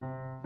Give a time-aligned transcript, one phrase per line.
[0.00, 0.38] Yeah.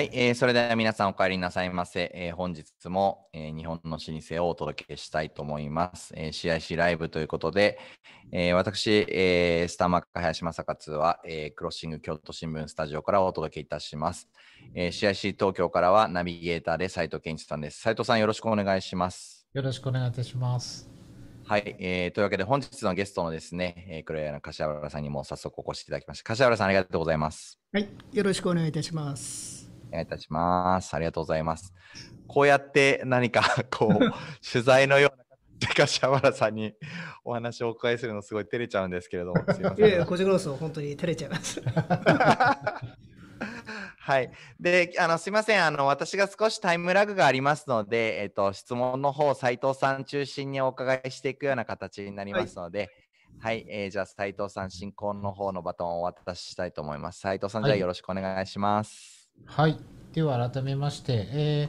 [0.00, 2.10] はい、えー、それでは皆さんお帰りなさいませ。
[2.14, 6.14] えー、本日も、えー、日本の老舗をお届けしたいと思います。
[6.16, 7.78] えー、CIC ライブということで、
[8.32, 14.26] えー、私、えー、スターマック林正勝は、えー、クロッシング京都新聞スタジオからお届けいたします。
[14.74, 17.82] えー、CIC 東京からはナビゲーターで斉藤健一さんです。
[17.82, 19.46] 斉藤さんよろしくお願いします。
[19.52, 20.88] よろしくお願いいたします。
[21.44, 26.24] はい、えー、というわけで本日のゲストのですね、えー、黒柳の柏原さんにも早速お越しいただきました。
[26.24, 27.58] 柏原さんありがとうございます。
[27.70, 29.59] はい、よろしくお願いいたします。
[29.90, 30.94] お願いいたします。
[30.94, 31.74] ありがとうございます。
[32.26, 33.98] こうやって何か こう
[34.46, 36.74] 取材のような形で柏原さんに
[37.24, 39.86] お話をお伺いするのすごい照れちゃうんですけれども、すいません。
[39.86, 41.60] いやいや、こちらこそ本当に照れちゃいます。
[44.02, 44.32] はい。
[44.58, 45.64] で、あの、すみません。
[45.64, 52.90] あの、私が少しタイムラグがありますので、えっと、質問の方、斉藤さん中心にお伺いしていくような形になりますので、
[53.38, 57.20] はい、はい、えー、じゃあ、斉藤さん、進行の方のバトンをお渡ししたいと思います。
[57.20, 58.92] 斉藤さん、じゃあよろしくお願いします。
[58.92, 59.19] はい。
[59.46, 59.78] はい
[60.12, 61.68] では改めまして、え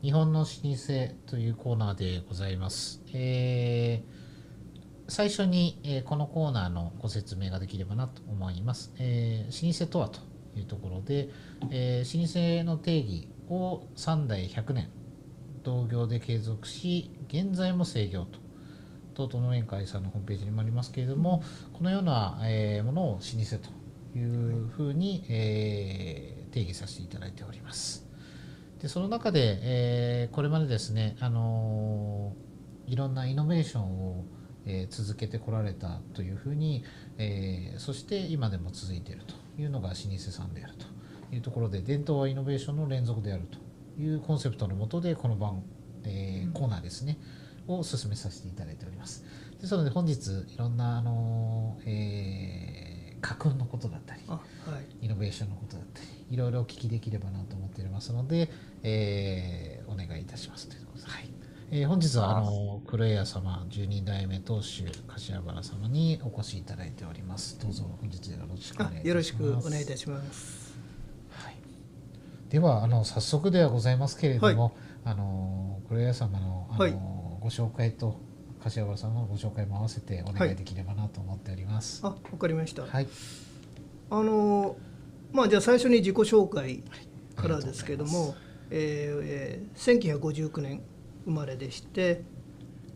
[0.00, 3.02] ー、日本の老舗というコーナーでございます。
[3.12, 8.92] えー、最初に、えー、このコーナーのご説明ができればなと思います。
[8.98, 10.20] えー、老舗とはと
[10.56, 11.28] いうところで、
[11.70, 14.88] えー、老舗の定義を3代100年
[15.62, 18.40] 同業で継続し、現在も制御と。
[19.14, 23.22] 東都農園会さんのホームページにもありますけれども、このような、えー、ものを老舗
[24.12, 28.06] というふうに、えー定義させていただいております。
[28.80, 34.24] でその中で、えー、これまでですね、あのー、いろんなイノベーションを、
[34.66, 36.84] えー、続けてこられたというふうに、
[37.18, 40.86] えそして今でも続いているというのが老舗さんであると
[41.34, 43.58] いうところで伝統はイノベーションの連続であると
[44.00, 45.62] いうコンセプトのもとでこの番、
[46.04, 47.18] えコーナーですね、
[47.66, 49.24] を進めさせていただいております。
[49.60, 54.40] ですので本日いろんなあの、えー、架空のことだったり、は
[55.00, 58.50] い、イノベーションのことだったりいろいろお聞きできればなと思っておりますので、
[58.82, 61.10] えー、お願いいたしますということです。
[61.10, 61.28] はい
[61.70, 67.58] えー、本日はあの黒谷様十二代目当主柏原様にお越しいただいております。
[67.60, 69.08] どうぞ本日よろしくお願いします。
[69.08, 70.74] よろしくお願いいたします。
[71.30, 71.56] はい。
[72.48, 74.72] ではあの早速ではございますけれども、はい、
[75.04, 76.92] あの黒谷様のあの、はい、
[77.40, 78.18] ご紹介と
[78.68, 82.04] 柏原さんのご紹介も合わせてお願いできればなと思っております。
[82.04, 82.82] はい、あ、わかりました。
[82.82, 83.08] はい。
[84.10, 84.76] あの
[85.32, 86.82] まあ、じゃあ最初に自己紹介
[87.36, 88.34] からですけども、
[88.70, 90.82] えー、1959年
[91.24, 92.22] 生まれでして、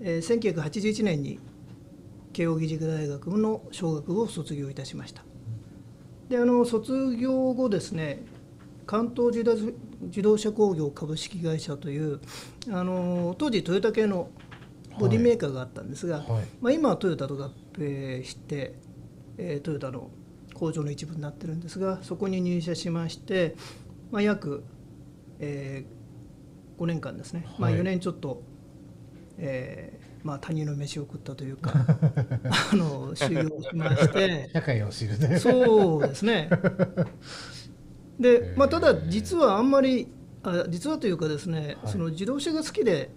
[0.00, 1.38] えー、1981年に
[2.32, 5.22] 慶應義塾大学の小学部を卒業いたしました。
[6.28, 8.24] であの卒業後ですね
[8.86, 12.20] 関東自動車工業株式会社という
[12.70, 14.30] あの当時トヨタ系の
[14.98, 16.30] ボディメーカーがあったんですが、はい。
[16.30, 18.74] はい、まあ、今はトヨタと合併して、
[19.38, 20.10] えー、トヨタの
[20.54, 23.56] 工場の一部になってるんですがそこに入社しまして、
[24.10, 24.64] まあ、約、
[25.40, 28.42] えー、5年間ですね、まあ、4年ちょっと、
[29.38, 31.72] えーまあ、他人の飯を食ったというか
[32.72, 34.50] あの修行しまして。
[34.52, 36.48] 社会を知るねそうですね。
[38.20, 40.06] で、まあ、ただ実はあんまり
[40.44, 43.10] あ実はというかですね、はい、その自動車が好きで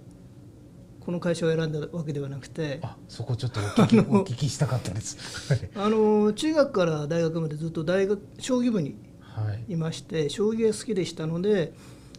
[1.05, 5.69] この会社を選んだわけではなくてあそこちょっとお聞きしたかったです。
[5.75, 8.95] あの中学から大学までずっと大学将棋部に
[9.67, 9.75] い。
[9.75, 11.73] まして、はい、将棋が好きでしたので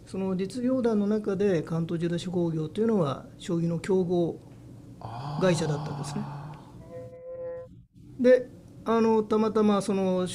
[0.07, 4.39] その実業団の中で関東自動車工業というのは将棋の競合
[5.41, 6.23] 会社だったんですね。
[8.21, 8.49] で
[8.85, 10.29] あのたまたまその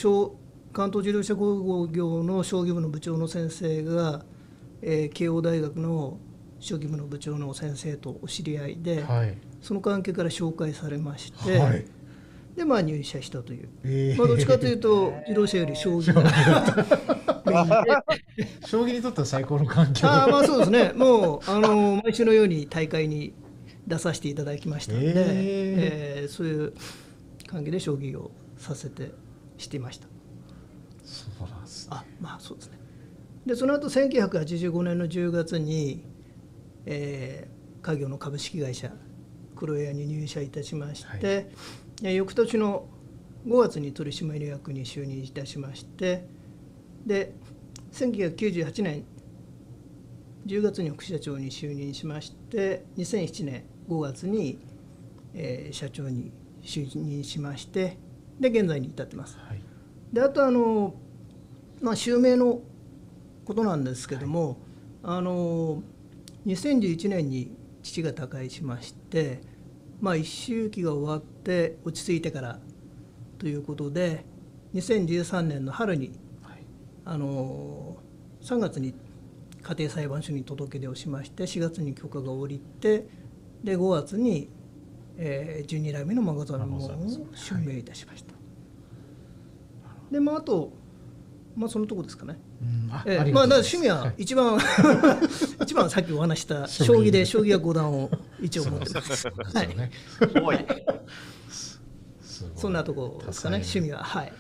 [0.74, 4.26] 関東自動車工業の将棋部の部長の先生が、
[4.82, 6.20] えー、慶応大学の
[6.62, 11.86] 将棋部の部長の先生とお知り合いで、はい、その関係から紹介されまして、はい、
[12.56, 16.24] でまあ入社したという、えー、まあ、どっちかというと自動車より将棋が
[18.68, 20.08] 将棋にとっては最高の環境。
[20.08, 20.94] あまあそうですね。
[20.96, 23.34] もうあの毎週のように大会に
[23.88, 26.74] 出させていただきましたので、えー、えー、そういう
[27.48, 29.12] 関係で将棋をさせて
[29.58, 30.08] していました。
[31.04, 32.80] そうなんです、あまあそうですね。
[33.48, 36.06] でその後1985年の10月に
[36.86, 38.92] えー、家業の株式会社
[39.56, 41.52] 黒谷に入社いたしまして、
[42.02, 42.88] はい、翌年の
[43.48, 46.26] 5月に取締役に就任いたしまして
[47.06, 47.34] で
[47.92, 49.06] 1998年
[50.46, 54.60] 10月に副社長に就任しまして2007年5月に、
[55.34, 56.32] えー、社長に
[56.64, 57.98] 就任しまして
[58.40, 59.38] で現在に至ってます。
[59.38, 59.62] はい、
[60.12, 60.96] であとあの、
[61.82, 62.62] まあ、襲名の
[63.46, 64.58] ことなんですけども、
[65.04, 65.84] はい、あの
[66.46, 69.42] 2011年に父が他界しまして
[70.02, 72.60] まあ、一周期が終わって落ち着いてから
[73.38, 74.26] ということで
[74.74, 76.66] 2013年の春に、はい
[77.06, 77.98] あの
[78.42, 78.96] 3月に
[79.62, 83.06] 家庭裁判所に届け出をしまして4月に許可が下りて
[83.64, 84.50] で5月に、
[85.18, 86.90] えー、12代目の孫沢門を
[87.36, 88.34] 襲名いたしました。
[90.10, 90.74] でまああと
[91.56, 92.40] まあそのとこですかね。
[92.88, 93.02] ま
[93.42, 94.60] あだ趣味は一番
[95.62, 97.10] 一番さっきお話した 将棋。
[97.10, 99.16] で将棋は五段を一応持ってます。
[99.18, 99.70] そうですはい。
[99.70, 100.66] よね多い。
[101.50, 104.04] すごいそんなとこですかね趣味は。
[104.04, 104.34] はい。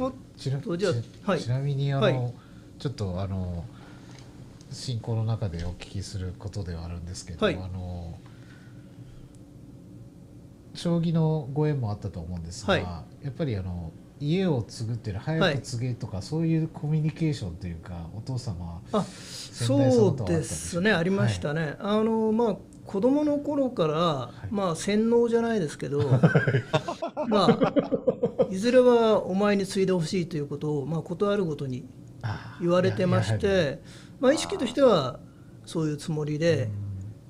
[0.00, 2.34] おちなちなみにあの、はい。
[2.78, 3.64] ちょっとあの
[4.70, 7.54] 進行の中でお聞きすることではあるんですけど、はい。
[7.54, 8.18] あの
[10.74, 12.82] 将棋のご縁もあったと思うんですが、はい。
[12.82, 22.56] やっぱりあの家を継ぐっていうのは早く継げとか、そういうコミュニケーションというかお父様あそうですねありましたね、あのまあ
[22.88, 24.48] 子供の頃から、い。
[24.50, 26.00] まあ洗脳じゃないですけど
[27.28, 27.74] まあ
[28.50, 31.84] いずれはお前に継いでほしいということを、まあ、ことあるごとに
[32.22, 33.82] あ言われてまして、
[34.20, 35.20] まあ、意識としては
[35.66, 36.70] そういうつもりで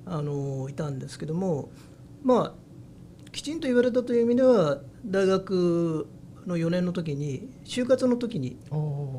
[0.07, 1.71] あのいたんですけども
[2.23, 6.07] まあきちんと言われたという意味では大学
[6.49, 8.59] の4年の時に就活の時に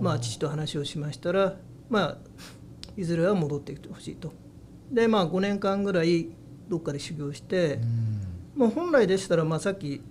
[0.01, 1.55] まあ、父と話をしましたら、
[1.89, 2.17] まあ、
[2.97, 4.33] いずれは戻ってきてほしいと。
[4.91, 6.29] で、まあ、5年間ぐらい
[6.67, 8.21] どっかで修行してう、ん。
[8.55, 10.01] まあ、本来でしたら、まあ、さっき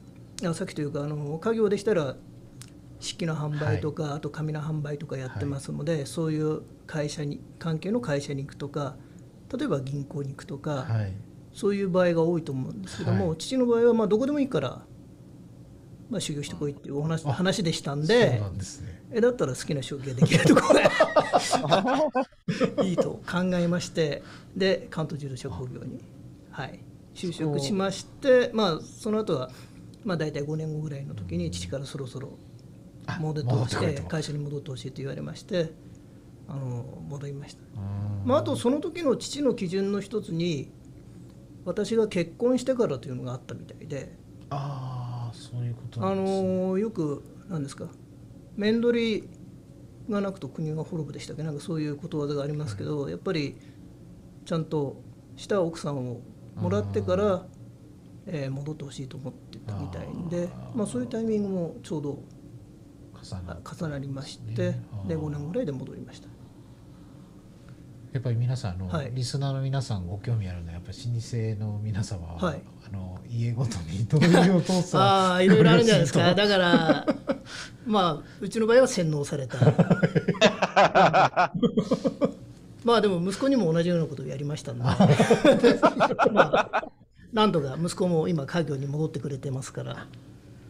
[0.45, 2.15] あさっきというかあの家業でしたら
[3.01, 8.97] 漆器の販売とか、あと紙の販売とかやってますので、そういう会社に関係の会社に行くとか
[9.57, 11.13] 例えば銀行に行くとか、はい。
[11.55, 13.39] そういう場合が多いと思うんですけども、はい。
[13.39, 14.83] 父の場合はまあどこでもいいから、
[16.11, 18.41] まあ、修行してこいっていうお話あ話でしたんそうで。
[18.61, 19.03] すね。
[19.13, 20.75] えだったら好きな将棋ができるとこ
[22.77, 24.23] ろ いいと考えまして
[24.55, 26.01] で関東自動車工業に、
[26.51, 26.81] はい、
[27.15, 29.51] 就職しましてまあその後は
[30.05, 32.33] まあ大体5年後ぐらいの時に父からそろそろ
[33.07, 33.77] あ戻ってほしい
[34.09, 35.73] 会社に戻ってほしいと言われまして
[36.47, 38.29] あの戻りました、うん。
[38.29, 40.71] まあ、あとその時の父の基準の一つに
[41.65, 44.13] 私が結婚してからというのがあったみたいで。
[44.51, 45.08] ああ
[45.51, 46.15] そういうことね。
[46.15, 47.87] のよくなんですか
[48.57, 49.29] 面取り
[50.11, 51.43] がなくと国が滅ぶでしたっけ？
[51.43, 53.57] なんかそういうことわざがありますけど、やっぱり
[54.45, 54.97] ちゃんと
[55.37, 56.21] した奥さんを
[56.57, 57.47] もらってから、
[58.27, 62.19] えー戻ってほしいと思ってたみたいでまあ、そういうタイミングもちょうど
[63.73, 65.09] 重なりまして、ねあー。
[65.09, 66.29] で5年ぐらいで戻りました。
[68.13, 69.13] やっぱり皆さんあの、はい。
[69.13, 72.63] リスナーの皆さんご興味あるのはやっぱり老舗の皆様は、はい。
[72.87, 76.33] あの家ごとにどういうお父さん ああいろいろあるんじゃないですか。
[76.35, 77.07] だから
[77.87, 79.59] まあうちの場合は洗脳された。
[82.85, 84.85] まあでも息子にも同じようなことをやりましたんで。
[86.33, 86.85] まあ
[87.33, 90.07] なんとか息子も今家業に戻ってくれてますから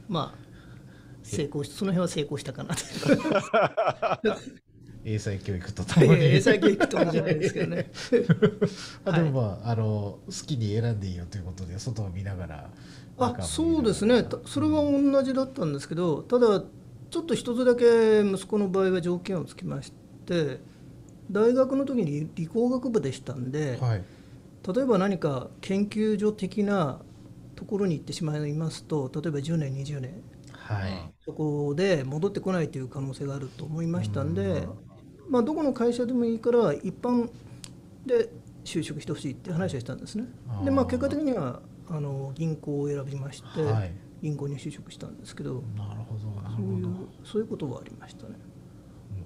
[0.09, 0.39] まあ
[1.23, 2.83] 成功しその辺は成功したかなと
[5.05, 6.25] 英才教育とともに。
[6.25, 7.91] 英才教育とじゃないですけどね。
[9.05, 12.71] あでもまあ、あの好きに選んでいいよということで外を見ながら
[13.19, 14.25] あそうですね。
[14.25, 16.63] たそれは同じだったんですけどただ
[17.11, 19.93] ちょっと一つだけ息子の場合は条件をつきまし
[20.27, 20.61] て
[21.31, 24.05] 大学の時に理工学部でしたんで、はい。
[24.75, 27.01] 例えば何か研究所的な
[27.55, 30.23] ところに行ってしまいますと例えば10年20年。
[30.69, 34.69] はい、そこで戻ってこないという可能性があると思いましたんで、
[35.29, 37.31] まあ、どこの会社でもいいから一般
[38.07, 38.31] で
[38.65, 40.25] 就職してほしいって話をしたんですね。
[40.65, 43.93] でまあ結果的にはあの銀行を選びまして、はい。
[44.23, 48.35] 銀行に就職したんですけどなるほどなるそういうそういうことはありましたね。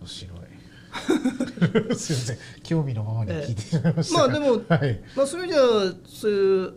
[0.01, 0.39] 面白い。
[1.97, 2.37] すいません。
[2.63, 4.19] 興味のままに聞いてしまいました。
[4.21, 5.01] が、まあでもはい。
[5.17, 5.61] まあそれじゃあ
[6.05, 6.75] そういう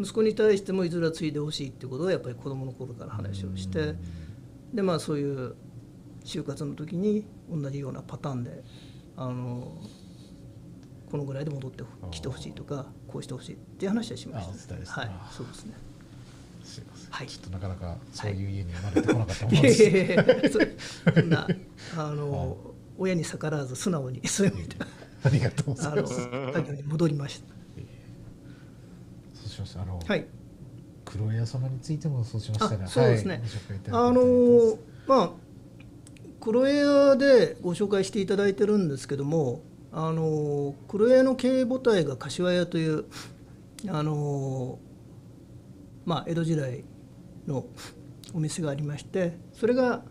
[0.00, 3.94] 息子に対してもいずれは継いでほしいっていうことはやっぱり子供の頃から話をして
[4.72, 5.54] でまあそういう
[6.24, 8.62] 就活の時に同じようなパターンで
[9.16, 9.76] あの
[11.10, 14.52] このぐらいで戻ってきてほしいとかこうしてほしいっていう話はしました。
[14.68, 14.92] 伝えです。
[14.92, 15.74] はいあそうですね。
[16.62, 17.26] すいません、はい。
[17.26, 19.82] ちょっとなかなかそういう家に生まれてこなかったもいのです。
[19.82, 21.48] やいやいやそそんな
[21.96, 22.56] あの
[22.96, 24.76] 親に逆らわず素直にそういう意味で
[25.24, 26.14] ありがとうございます。
[26.14, 27.42] 作業に戻りまし
[29.34, 29.82] そうしました。
[29.82, 30.26] あの、たはい。
[31.04, 33.42] 黒屋様についてもそうしましたらあそうですね。
[33.90, 34.08] はい。
[34.08, 34.78] あの
[35.08, 35.30] まあ
[36.40, 43.04] 黒エアでご紹介していただいてるんですけどもあの黒エアの経営母体が柏屋という
[43.88, 44.78] あの
[46.04, 46.84] まあ江戸時代
[47.46, 47.66] の
[48.34, 50.02] お店がありましてそれが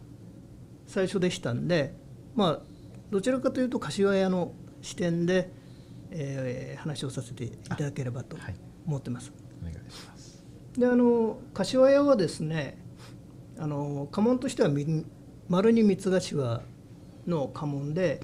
[0.86, 1.94] 最初でしたんで
[2.36, 2.60] まあ
[3.10, 5.52] どちらかというと柏屋の視点で、
[6.12, 8.56] えー話をさせていただければとはい
[8.88, 9.34] 思ってます。
[9.62, 10.44] お願いします
[10.78, 12.78] であの柏屋はですね
[13.58, 15.06] あの家紋としてはみ
[15.50, 16.62] 丸に三つ頭
[17.26, 18.22] の家紋で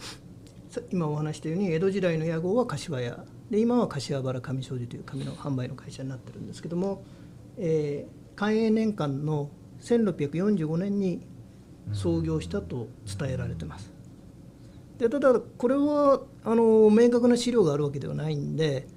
[0.70, 7.04] さ今お話したように江戸時代の屋号は柏屋で今は柏原紙商事という紙の販売の会社になってるんですけども、
[7.58, 11.26] えー寛永年間の1645年に
[11.94, 13.94] 創業したと伝えられてます。
[14.98, 18.88] でただこれはあの明確な資料があるわけではないんで、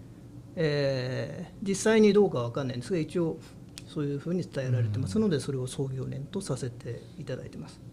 [0.57, 3.39] えー実際にどうかわかんないんですが一応
[3.87, 7.88] そういうふうに伝えられてますのでそれを創業年とさせていただいてます。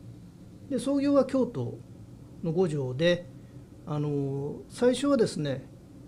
[0.70, 1.78] で創業は京都
[2.44, 3.26] の五条で
[3.86, 5.66] あの最初はですね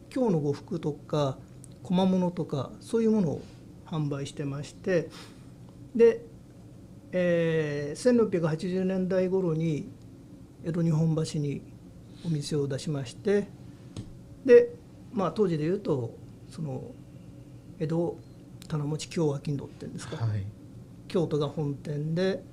[0.10, 1.38] 京の呉服とか
[1.84, 3.42] 小物とかそういうものを
[3.86, 5.10] 販売してまして
[5.96, 6.22] で、
[7.12, 9.90] えー1680年代頃に
[10.64, 11.62] 江戸日本橋に
[12.26, 13.48] お店を出しまして
[14.46, 14.70] で、
[15.14, 16.16] まあ、当時でいうと
[16.50, 16.84] その
[17.80, 18.18] 江戸
[18.68, 20.44] 棚持京商人っていうんですか、はい。
[21.08, 22.44] 京都が本店で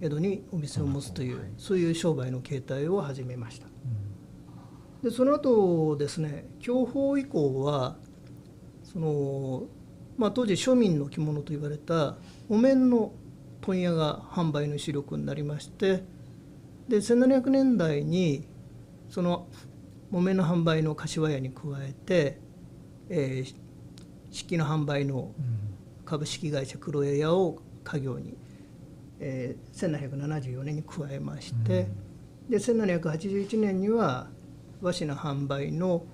[0.00, 1.48] 江戸にお店を持つという、はい。
[1.58, 3.66] そういう商売の形態を始めました。
[5.02, 7.96] でその後ですね享保以降は
[8.82, 9.62] その、
[10.18, 12.16] まあ、当時庶民の着物と言われた
[12.50, 13.12] お面の
[13.62, 16.02] 問屋が販売の主力になりまして
[16.86, 18.46] で1700年代に
[19.08, 19.48] その
[20.10, 22.38] 木綿の販売の柏屋に加えて、
[23.08, 23.54] えー
[24.30, 25.70] 漆器の販売のうん。
[26.04, 28.36] 株式会社黒江屋を家業に、
[29.20, 31.88] えー1774年に加えまして、
[32.48, 34.28] で1781年には
[34.82, 36.04] 和紙の販売の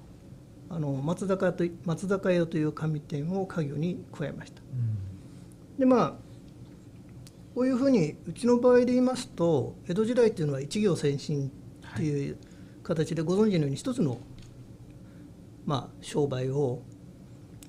[0.69, 4.61] あの松坂と松坂屋という紙店を家業に加えました。
[4.61, 5.07] うん
[5.79, 6.15] でまあ
[7.55, 11.51] こういうふうにうちの場合で言いますと江戸時代っていうのは一行先進
[11.95, 12.37] っていう
[12.83, 14.19] 形でご存知のように一つの、
[15.65, 16.83] まあ、商売を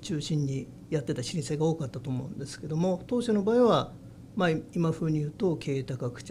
[0.01, 3.93] 中心にやってた老舗が多かったと思うんですけども当社の場合は、
[4.37, 6.21] まあ、今風に言うと経営多角化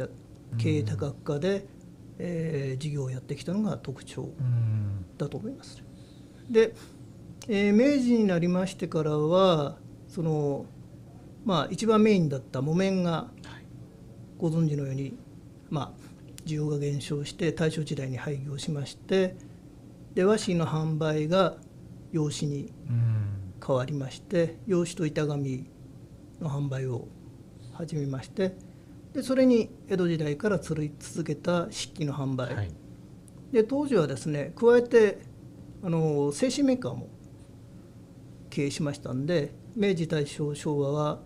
[0.59, 1.67] 経営多角化で、
[2.19, 5.05] えー事業をやってきたのが特徴うん。
[5.19, 5.83] だと思います。
[6.49, 6.73] で、
[7.49, 9.77] えー明治になりましてからは
[10.09, 10.67] その
[11.45, 13.27] まあ一番メインだった木綿が
[14.39, 15.17] ご存知のように
[15.69, 19.35] まあ需要が減少して大正時代に廃業しまして
[20.15, 21.57] で和紙の販売が
[22.13, 23.27] 用紙にうん。
[23.67, 25.69] 変わりまして用紙と板紙
[26.41, 27.09] の販売を
[27.77, 28.57] 始めまして
[29.13, 32.71] でそれに江戸時代から続い続けた漆器の販売、はい。
[33.53, 35.19] で当時はですね加えて
[35.83, 37.09] あの製紙メーカーも
[38.51, 41.21] 経営しましたんで明治大正昭和は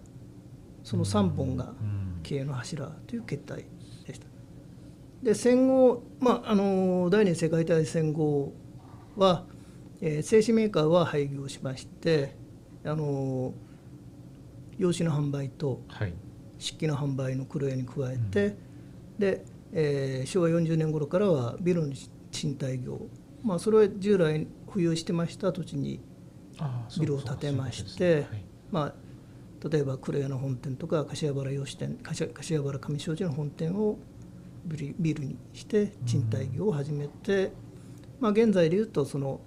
[0.84, 3.64] その3本がうん経営の柱という決体
[4.06, 4.26] でした。
[5.22, 8.52] で戦後、まあ、あの第二次世界大戦後
[9.16, 9.46] は、
[10.00, 12.36] えー製紙メーカーは廃業しまして
[12.84, 13.52] あの
[14.78, 16.14] 用紙の販売とはい
[16.61, 18.57] 漆器の販売の黒屋に加えて、
[19.18, 21.92] で、えー昭和40年頃からはビルの
[22.31, 23.01] 賃貸業、
[23.42, 26.01] まあ、それは従来保有してました土地に、
[27.01, 28.27] ビルを建てまして
[28.70, 33.99] まあ、例えば黒屋の本店とか柏原洋紙店柏柏原上商事の本店を
[34.66, 37.53] ビルにして賃貸業を始めて、
[38.20, 39.40] まあ、現在でいうとその、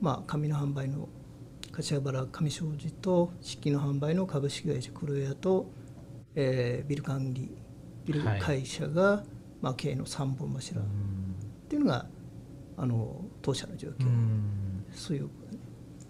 [0.00, 1.08] まあ、紙の販売の
[1.72, 5.66] 柏原上商事と漆器の販売の株式会社黒屋と、
[6.36, 7.50] えービル管理
[8.04, 9.24] ビル会社が、
[9.60, 10.80] まあ、経営の3本柱。
[10.80, 10.94] っはい
[11.68, 12.06] ていうのが
[12.76, 14.06] あの当社の状況、
[14.92, 15.28] そういう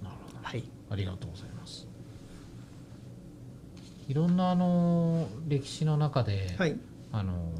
[0.03, 0.39] なるほど。
[0.43, 0.65] はい。
[0.91, 1.87] ありがとうございます。
[4.09, 6.77] いろんなあの歴史の中で、はい。
[7.13, 7.51] あの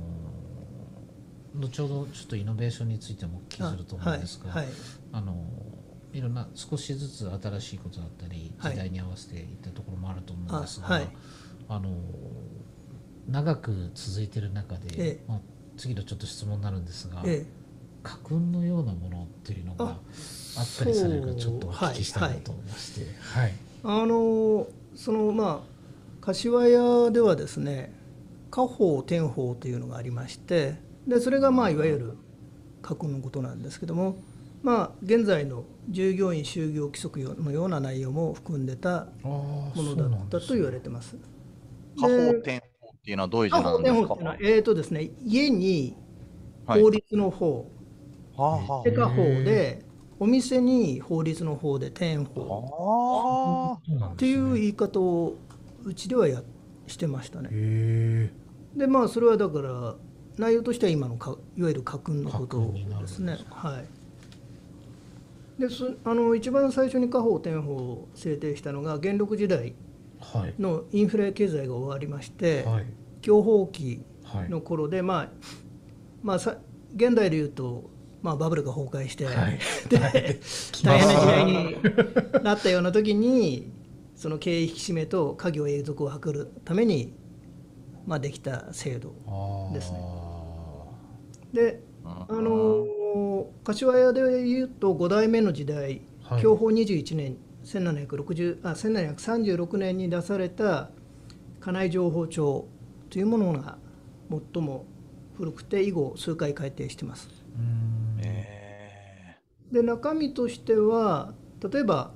[1.55, 4.65] 後ほどちょっとイノベーションについてもお聞きすると思うんですが、はい。
[4.65, 4.75] はい。
[5.13, 5.45] あの
[6.13, 8.73] いろんな少しずつ新しいことだったりはい。
[8.73, 11.09] 時代に合わせていったところもあると思うんですが、あはい。
[11.69, 11.91] あの
[13.29, 15.25] 長く続いてる中で、ええ。
[15.27, 15.41] まあ、
[15.77, 17.47] 次のちょっと質問になるんですが、ええ。
[18.03, 19.89] 家訓のようなものっていうのがあ
[20.59, 23.53] あったりされるかちょっとお聞きしたいなと思いまして、はい。
[23.83, 25.75] あのそのまあ
[26.21, 27.93] 柏屋ではですね
[28.51, 32.19] 家宝天宝というのがありましてでそれがまあいわゆる
[32.83, 34.17] 家訓のことなんですけども
[34.63, 41.17] まあ現在の従業員就業規則のような内容も含んでたもものだったと言われてます。
[41.97, 42.74] 家宝で天宝
[43.05, 43.99] っていうのはどういう字なんですか？
[44.01, 45.95] 天宝っーとですね家に
[46.65, 47.71] はい法律の方、
[48.35, 49.15] はあはで家宝
[49.45, 49.85] で
[50.19, 55.37] お店に法律の方で天宝ああっていう言い方を
[55.85, 56.43] うちではや
[56.87, 57.51] してましたね。
[57.53, 58.31] へ
[58.75, 59.97] でまあそれはだから
[60.39, 63.55] 内容としては今のかいわゆる家訓のことですすか。
[63.69, 63.85] はい。
[65.61, 69.75] でそあの一番最初に家宝天宝を制定したのが元禄時代はい
[70.59, 72.87] のインフレ経済が終わりまして、はい。
[73.23, 74.49] 享保期はい。
[74.49, 75.29] の頃で、まあ
[76.23, 76.57] まあ、さ
[76.97, 77.91] 現代でいうと、
[78.23, 79.59] まあ、バブルが崩壊して、はい。
[79.91, 81.77] 大変な時代に
[82.43, 83.71] なったような時に
[84.17, 87.13] その経営引き締めと家業永続を図るために、
[88.07, 89.15] まあ、できた制度
[89.73, 89.99] ですね。
[91.53, 92.95] でうんあのー
[93.65, 96.43] 柏屋でいうと5代目の時代はい。
[96.43, 100.91] 享保21年1760あ1736年に出された
[101.61, 102.69] 家内情報帳
[103.11, 103.79] というものが
[104.53, 104.87] 最も
[105.37, 107.29] 古くて以後数回改定してます。
[109.73, 112.13] で中身としては例えば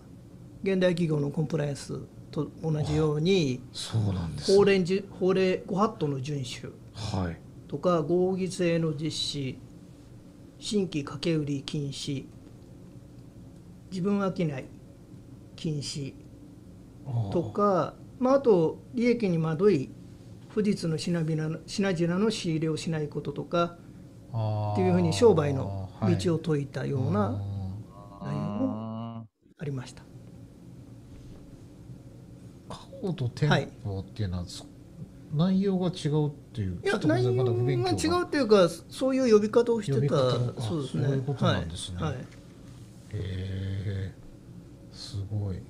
[0.63, 7.37] 現代企業のコンプライアンスと同じようにそうなんです法令じ法令ご法度の遵守はい。
[7.69, 9.59] とか合議制の実施
[10.59, 12.27] 新規掛け売り禁止
[13.91, 14.78] 自分商い
[15.59, 16.15] 禁止
[17.33, 19.91] とか、まあ、あと利益に惑い
[20.49, 23.77] 不実の品々の品々の仕入れをしないこととか
[24.73, 26.17] っていうふうに商売のはい。
[26.17, 27.31] 道を説いたような
[28.23, 29.27] 内容も
[29.59, 30.03] ありました。
[32.69, 34.65] ー過去と店舗っていうのは、そ
[35.35, 40.17] 内容が違うっていういや内容が違うっていうかそういう呼び方をしてた。
[40.63, 41.05] そうですね。
[41.05, 41.97] そういうことなんですね。
[42.01, 42.13] はい。
[42.13, 42.21] はい。
[42.21, 42.25] へ
[43.13, 43.78] え
[45.09, 45.61] すごい。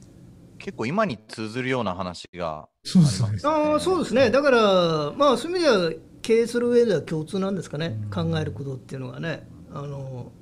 [0.58, 3.32] 結構今に通ずるような話があね。
[3.32, 3.52] ですね。
[3.52, 4.30] ああそうですね。
[4.30, 7.98] だからまあそういう意味では経営する上では共通なんですかね。
[8.12, 9.46] 考えることっていうのがね。
[9.70, 10.32] あの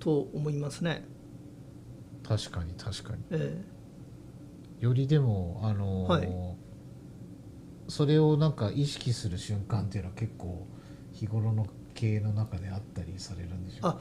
[0.00, 1.04] と思いますね、
[2.26, 3.22] 確かに確かに。
[3.30, 3.64] え
[4.80, 6.28] よりでもあのーはい。
[7.88, 10.66] それをなんか意識する瞬間っていうのは結構
[11.12, 13.98] 日頃の経営の中であったりされるんでしょうあ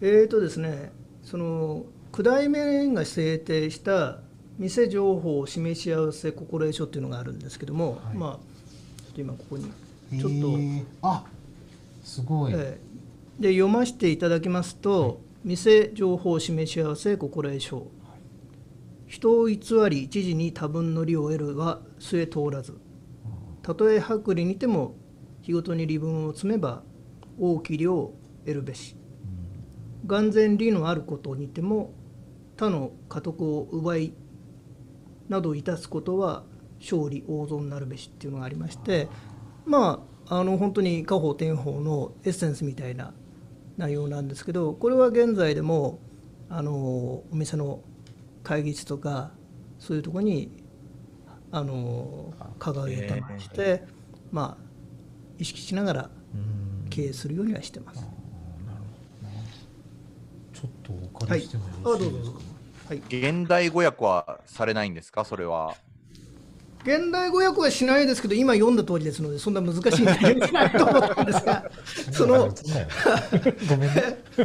[0.00, 0.90] ええーとですね。
[1.22, 1.84] その
[2.16, 4.20] 九代目が制定した
[4.56, 8.16] 店情報示し合わせ心得書っていうのがあるんですけども、はい。
[8.16, 8.30] まあ
[9.02, 9.64] ちょっと今ここに
[10.20, 11.24] ちょっとあ
[12.04, 12.78] すごい、え
[13.40, 13.42] え。
[13.42, 17.88] で読ませていただきますと「店情報示し合わせ心得書」
[19.08, 19.58] 人を偽
[19.90, 22.74] り一時に多分の利を得るは末通らず。
[23.62, 24.94] たとえ薄利にても
[25.42, 26.84] 日ごとに利分を積めば
[27.40, 28.94] 大き利を得るべし。
[30.06, 31.90] 眼前利のあることにても
[32.56, 34.12] 他の家督を奪い
[35.28, 36.44] などいたすことは
[36.80, 39.08] 勝利大損なるべしっていうのがありまして
[39.64, 43.12] まああの本当に家宝天宝のエッセンスみたいな
[43.76, 45.98] 内容なんですけどこれは現在でも
[46.48, 47.80] あのお店の
[48.42, 49.32] 会議室とか
[49.78, 50.50] そういうところに
[51.50, 53.84] あの掲げてまして、
[54.32, 54.64] まあ
[55.38, 58.08] 意識しながらうん経営するようにはしてます。
[60.64, 62.40] ょっとおはい借りしてもよあろしいうですか、どぞどうぞ
[62.88, 65.24] はい現代語訳はされないんですか？
[65.24, 65.74] それは。
[66.84, 71.70] 現代語訳はしないですけど今読んだ通りですのでそんな難しい内容じゃないと思ったんですが
[72.12, 72.54] その、
[73.70, 74.18] ごめんね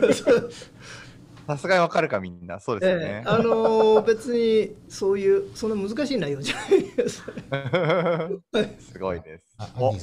[1.49, 2.59] さすがにわかるかみんな。
[2.59, 3.29] そうですよえねえ。
[3.29, 7.23] あの別にそういうそんな難しい内容じゃないです。
[8.93, 9.93] すごいですお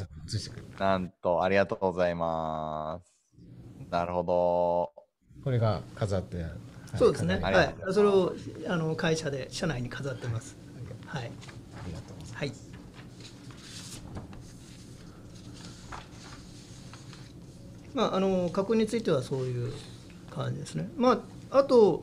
[0.79, 3.15] なんと、ありがとうございます。
[3.91, 4.96] なるほど。
[5.47, 6.55] これが飾ってある
[6.99, 7.39] そうですね。
[7.41, 7.75] あはい。
[7.93, 8.35] それを
[8.67, 10.57] あの会社で社内に飾ってます。
[11.07, 11.23] はい。
[11.23, 11.29] あ
[11.87, 12.53] りがとうございますはい。
[17.95, 19.73] まああの格についてはそういう
[20.35, 20.89] 感じですね。
[20.97, 22.03] まああと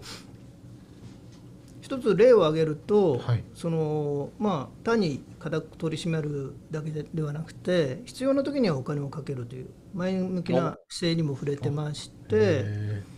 [1.82, 13.12] 一つ例を挙げると、はいそのまあ単に家宅取り締まるだけでではなくて必要な時にはお金をかけるという前向きな姿勢にも触れてまして。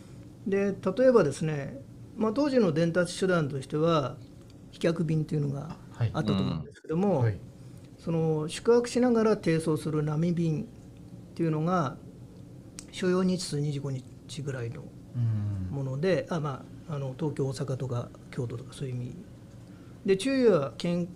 [0.52, 1.80] へで例えばですね、
[2.16, 4.18] まあ、当時の伝達手段としては
[4.72, 6.12] 飛脚便というのがはい。
[6.14, 7.40] あったと思うんですけどーも、はい。
[7.98, 10.66] その宿泊しながら提送する波便っ
[11.36, 11.98] ていうのが
[12.92, 14.84] 所要日数25日ぐらいの
[15.16, 15.72] うん。
[15.72, 19.16] ものであ、まあ、あの東京大阪とか京都とかそういう意味。
[20.06, 21.08] で注意は健,、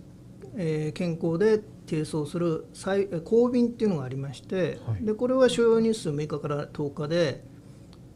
[0.56, 5.04] えー健康で提送する再え公便っていうのがありまして、はい。
[5.04, 7.44] でこれは所要日数6日から10日で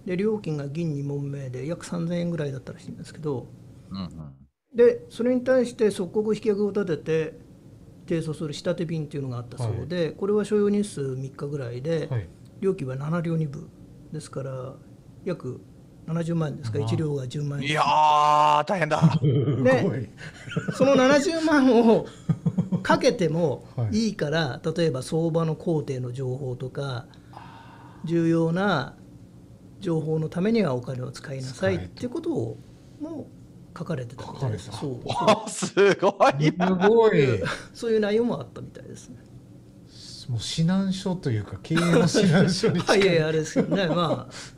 [0.05, 3.47] で料金が銀2問目で約3000円ぐらいだったらしいんですけど。
[3.91, 4.35] うんうん。
[4.75, 7.39] でそれに対して即刻引き役を立てて
[8.09, 12.29] 提訴する仕立て便っていうのがあったそうで、これは所要日数3日ぐらいで、はい。
[12.61, 13.69] 料金は7両2分
[14.13, 14.75] ですから
[15.25, 15.61] 約
[16.07, 19.01] 70万円ですかまあ1両が10万円いやー、大変だ。
[19.19, 20.09] すごい。
[20.75, 22.07] その70万を
[22.83, 24.07] かけてもはい。
[24.07, 27.07] いいから、例えば相場の工程の情報とか
[28.05, 28.95] 重要な
[29.85, 32.57] 情報のためにはお金を使いなさいっていうことを
[33.01, 33.29] も
[33.75, 34.71] う書かれてたみたいです。
[34.71, 36.45] 書そう おすごい。
[36.45, 36.53] す
[36.89, 37.43] ごい。
[37.75, 39.17] そういう内容もあったみたいですね。
[40.31, 44.57] もう指南書というか経営の指南書に近 はいい、いやいやあれですけどね、ます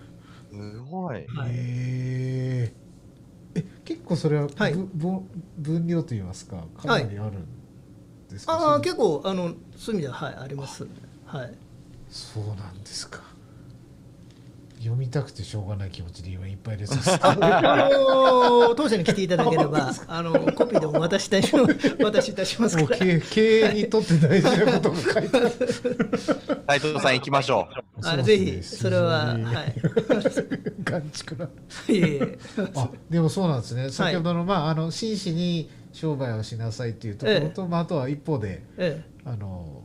[0.89, 1.15] ごい。
[1.27, 2.73] はいえ
[3.85, 7.47] 結構それは、はいぶ分分量といいますかかなりあるん
[8.29, 10.91] ですか、あ、ああそう結構あのそういう意味でははいありますね。
[11.25, 11.55] はい。
[12.11, 13.26] そうなんですか
[14.79, 17.35] 読みたくてしょうがない気持ちで今いっぱいです あ
[17.91, 21.43] の当社に来ていただければ あのコピーでも渡したい
[22.01, 22.97] お渡しいたしますから。
[22.97, 25.51] 経経営にとって大事なことが書いてある
[26.67, 28.07] 斉藤さん行きましょう。
[28.07, 29.75] あぜひそれははい。
[30.85, 31.45] ガンチクな。
[31.45, 31.49] い
[31.89, 32.39] えいえ
[32.75, 39.17] あでもそうなんですね先ほどの,、まあ、あの真摯に商売をしなさいっていうところと、まあ、あとは一方でええ。
[39.25, 39.83] あの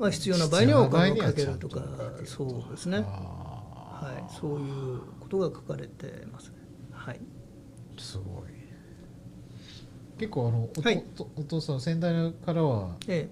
[0.00, 1.82] まあ必要な場合にはお金をかけるとか
[2.24, 3.04] そうですね。
[3.06, 4.24] あはい。
[4.40, 6.54] そういうことが書かれてますね。
[6.90, 7.20] はい。
[7.96, 8.50] ーすごい。
[10.18, 11.04] 結構あのお,、はい。
[11.18, 13.28] おお父さん先代からはえ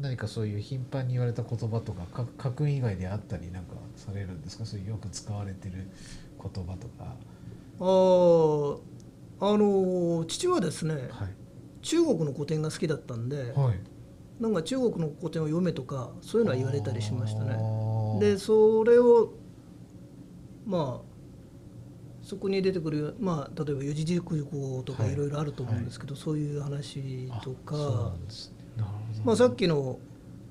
[0.00, 4.64] 何かそういう頻繁に言われた言葉とかか家訓以外であったりなんかされるんですか？
[4.66, 5.88] そういうよく使われてる
[6.42, 7.14] 言葉とか。
[7.80, 8.76] あ
[9.40, 11.28] あの父はですねはい。
[11.82, 13.78] 中国の古典が好きだったんで、はい
[14.44, 17.56] なんか中国の古典を読めとかそういうのは言われたりしましたね。
[18.20, 19.32] でそれを
[20.66, 21.14] まあ
[22.22, 25.12] そこに出てくる、まあ、例えば四字熟語とかはい。
[25.12, 27.74] いろいろあると思うんですけど、そういう話とか。
[27.74, 28.50] あそうなんです。
[28.50, 29.24] ねなるほど。
[29.24, 29.98] まあ、さっきの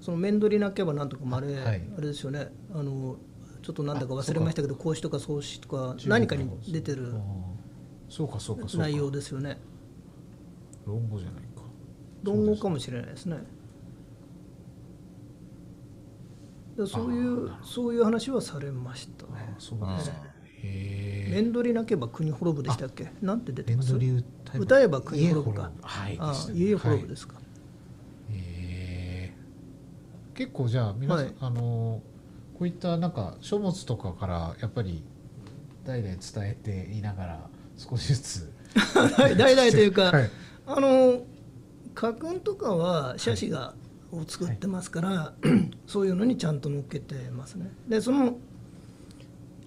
[0.02, 1.82] その面取りなければなんとかもあれ,、はい。
[1.98, 2.52] あれですよね。
[2.74, 3.18] あの
[3.64, 7.22] ちょっとなんだか忘れましたけど孔子とか創始とか何かに出てるあー。
[8.10, 8.88] そうかそうかそうか。
[8.88, 9.58] 内容ですよね。
[10.86, 11.64] 論語じゃないか。
[12.24, 13.44] 論語かもしれないですねで
[16.88, 20.34] そういうそういう話はされましたあねーそうですね。
[21.32, 23.12] 面取りなければ国滅ぶでしたっけ？
[23.22, 25.72] なんて出てます歌歌えば国滅ぶか？
[25.82, 27.36] はいあ家滅ぶはいですか、
[30.36, 31.36] 結構じゃあ皆さん、はい。
[31.42, 32.02] あの
[32.58, 35.04] こういったなんか書物とかからやっぱり
[35.86, 36.54] 代々伝え
[36.88, 38.52] ていながら少しずつ
[39.38, 40.30] 代々というか、はい。
[40.66, 41.24] あの
[41.94, 43.76] 家訓とかは写真が
[44.16, 45.34] を作ってますから、
[45.88, 47.72] そういうのにちゃんと載っけてますね。
[47.88, 48.38] でその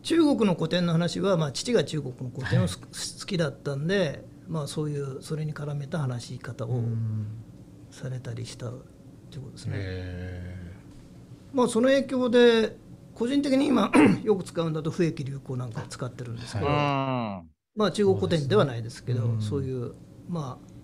[0.02, 7.26] 中国の古典の話は、まあ、父が中国の古典をす好きだったんで、まあ、そういうそれに絡めた話し方をうん
[7.90, 8.72] されたりしたっ
[9.30, 9.72] ていうことですね。
[9.76, 10.72] へ
[11.52, 12.76] まあ、その影響で
[13.14, 13.90] 個人的に今
[14.22, 16.72] よく使うんだと不益流行なんか使ってるんですけど、うん。
[16.72, 19.94] まあ中国古典ではないですけどそうそう,、いう
[20.28, 20.75] まあ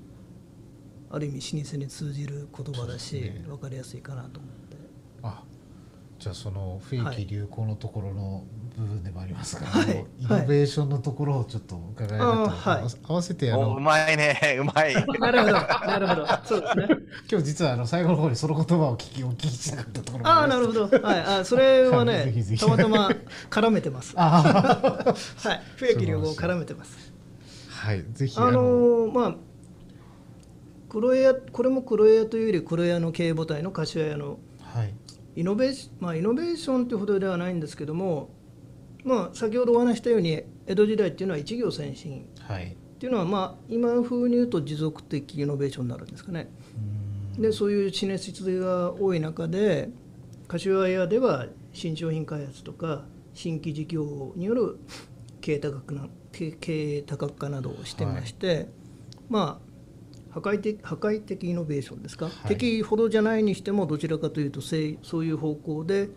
[1.12, 3.44] ある意味老舗に通じる言葉だし、ね。
[3.46, 4.76] 分かりやすいかなと思って。
[5.22, 5.42] ーあ
[6.18, 8.44] じゃあその不益流行のところの
[8.78, 9.64] 部分でもありますか。
[9.64, 10.06] ら、はい。
[10.20, 12.92] イノベーションのところをちょっと伺えると、あーはい。
[13.02, 14.94] 合わせてあおうのまいね、 うまい。
[14.94, 15.52] なるほど。
[15.52, 16.26] なるほど。
[16.44, 16.86] そうですね。
[17.30, 22.60] 今日実はあの最後の方にその言葉を聞きお聞きしたかったところもああなるほど、はい、あそれはね、は いぜひぜひ。
[22.64, 23.10] たまたま
[23.50, 24.16] 絡めてます。
[24.16, 25.56] はあー。
[25.56, 25.60] い。
[25.76, 27.12] 不益流行を絡めてます。
[27.68, 28.04] はい。
[28.12, 29.34] ぜひあのーまあ
[30.92, 34.94] 黒屋これも黒屋というより黒屋の経営母体の柏屋のはい。
[35.36, 38.28] イノベーシまあ、イノベーションというほどではないんですけども、
[39.02, 42.72] まあ、先ほどお話ししたように江戸時代っていうのは一行先進はい。
[42.72, 46.50] っていうのは、まあ、今風に言うと持続的イノベーションになるんですかね。
[47.38, 49.88] でそういう地熱質が多い中で
[50.46, 54.78] 柏屋では新商品開発とか新規事業による
[55.40, 58.68] 経営多角な経経営多角化などをしてまして、
[59.30, 59.71] まあ
[60.32, 62.48] 破壊的破壊的イノベーションですか、はい。
[62.48, 66.08] 敵ほどじゃないにしてもどちらかというとそういう方向で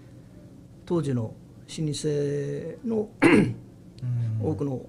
[0.86, 1.34] 当時の老
[1.68, 3.56] 舗のうん。
[4.42, 4.86] 多くの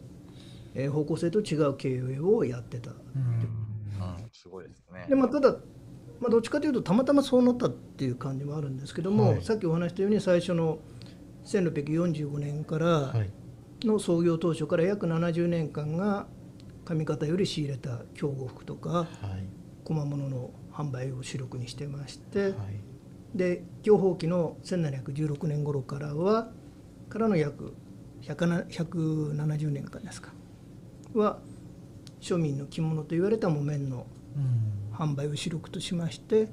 [0.74, 2.90] えー方向性と違う経営をやってた。
[2.90, 4.26] うんう。
[4.26, 5.06] ん、すごいですね。
[5.08, 5.14] で。
[5.14, 5.52] まあ、ただ、
[6.20, 9.42] まあ、どっちかというとたまたまそうなったっていう感じもあるんですけども、はい。
[9.42, 10.78] さっきお話したように最初の
[11.44, 13.30] 1645年からはい。
[13.86, 16.26] の創業当初から約70年間が
[16.86, 19.08] 上方より仕入れた京呉服とかはい。
[19.84, 22.54] 小物の販売を主力にしてまして、はい。
[23.34, 26.48] で享保期の1716年頃からは
[27.08, 27.74] からの約
[28.22, 30.32] 100 170年間ですか
[31.12, 31.38] は
[32.20, 34.96] 庶民の着物と言われた木綿のうん。
[34.96, 36.48] 販売を主力としまして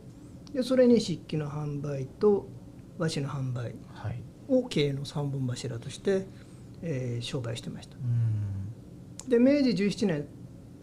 [0.54, 2.48] でそれに漆器の販売と
[2.98, 4.22] 和紙の販売はい。
[4.50, 6.28] を経営の三本柱として、
[6.82, 7.96] えー商売してました。
[7.96, 8.43] うん
[9.28, 10.28] で明治17年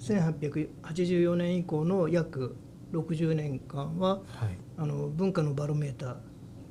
[0.01, 2.57] 1884年以降の約
[2.93, 4.59] 60年間ははい。
[4.79, 6.15] あの文化のバロメーター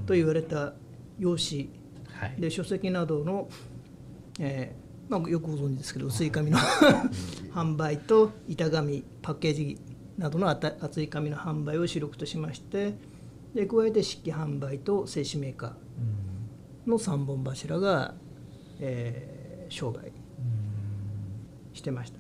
[0.06, 0.74] と言われた
[1.20, 1.70] 用紙
[2.12, 2.42] はい。
[2.42, 3.48] で書籍などの、
[4.40, 6.58] えーまあ、よくご存知ですけど薄い紙の
[7.54, 9.80] 販売と板紙パッケージ
[10.18, 12.94] などの厚い紙の販売を主力としまして
[13.56, 18.14] で加えて漆器販売と製紙メーカーの3本柱が、
[18.80, 20.12] えー、生涯
[21.80, 22.20] してました。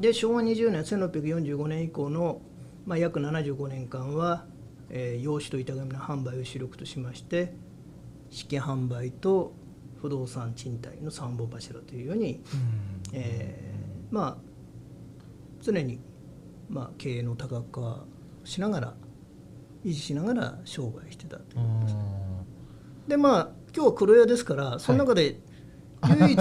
[0.00, 2.40] で昭和20年1645年以降の、
[2.86, 4.46] まあ、約75年間は、
[4.88, 7.52] えー、用紙と板紙の販売を主力としまして
[8.30, 9.52] 資金販売と
[10.00, 12.42] 不動産賃貸の三本柱というように、
[13.12, 14.36] えー、まあ
[15.60, 16.00] 常に、
[16.70, 18.04] まあ、経営の多角化
[18.44, 18.94] しながら
[19.84, 21.96] 維持しながら商売してたということです。
[23.08, 25.40] でまあ今日は黒屋ですからその中で
[26.08, 26.38] 唯一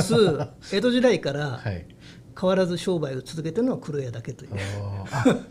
[0.74, 1.60] 江戸時代から
[2.40, 4.52] 変わらず商売を続けてるのは黒屋だけという、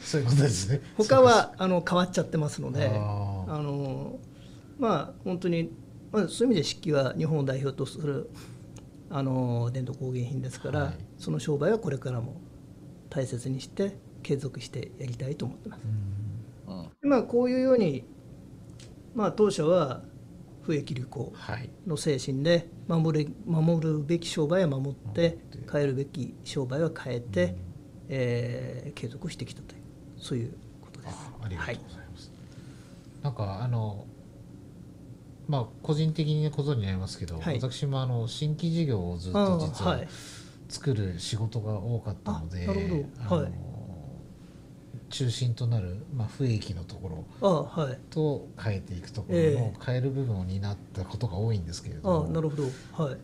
[0.01, 0.81] そういうことですね。
[0.97, 2.91] 他はあの変わっちゃってますのであ
[3.63, 4.19] の
[4.79, 5.71] まあ本当に
[6.13, 8.31] まあ、そういう意味で漆器は日本を代表とする
[9.11, 12.41] あの伝統工芸品ですから、はい、その商売はこれからも
[13.09, 15.83] 大切にして継続してやりたいと思ってます。
[17.03, 18.05] まあ、こういうように、
[19.15, 20.03] まあ、当社は
[20.63, 21.33] 不益流行
[21.87, 25.39] の精神で守る守るべき商売は守って
[25.71, 27.57] 変えるべき商売は変えて、
[28.09, 29.83] えー、継続してきたという
[30.19, 31.31] そういうことです。
[31.43, 34.07] ありがとうございます、はい、なんかあの
[35.49, 40.01] まあ、個人的なことになりますけど、はい、私もあの新規事業をずっと実は
[40.69, 43.53] 作る仕事が多かったので、はい、
[45.11, 47.69] 中心となる、まあ、不益のところ
[48.11, 52.63] と変えていくところの変える部分を担ったことが多いんですけれども、なるほど。
[52.93, 53.17] はい、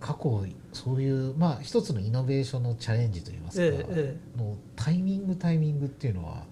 [0.00, 3.76] 過去そういうまあ一つのイノベーションのチャレンジといいますか、
[4.36, 6.44] のタイミングタイミングっていうのは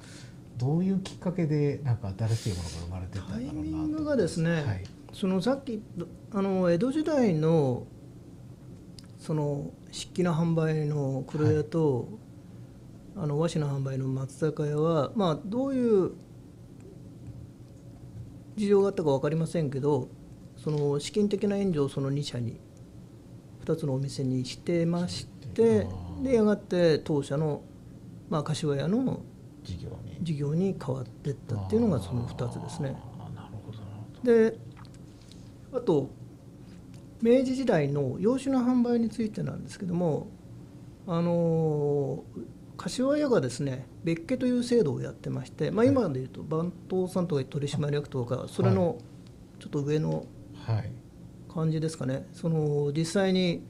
[0.59, 5.83] どういうきっかけでなんか新しいものが生まれてたんだろうなタイミングがですね、はい、そのさっき
[6.33, 7.87] あの江戸時代の
[9.19, 12.07] その漆器の販売の黒屋と、はい、
[13.17, 16.13] あの和紙の販売の松坂屋はまあどういう
[18.57, 20.09] 事情があったか分かりませんけど
[20.57, 22.61] その資金的な援助をその2社に
[23.65, 25.87] 2つのお店にしてまして
[26.23, 27.63] でやがて当社の、
[28.29, 29.23] まあ、柏屋の
[29.63, 32.97] 事業に事業に変わっていったっていうのがその2つですね。
[34.25, 34.57] で
[35.73, 36.11] あと
[37.21, 40.29] 明治時代の洋酒の販売についてなんですけども
[41.07, 42.25] あの
[42.83, 48.99] 柏屋がですね別家という制度をやってまして、まあ、今でいうと番頭さんとか取締役とかそれの
[49.61, 50.27] ちょっと上の
[51.55, 53.63] 感じですかね、その実際に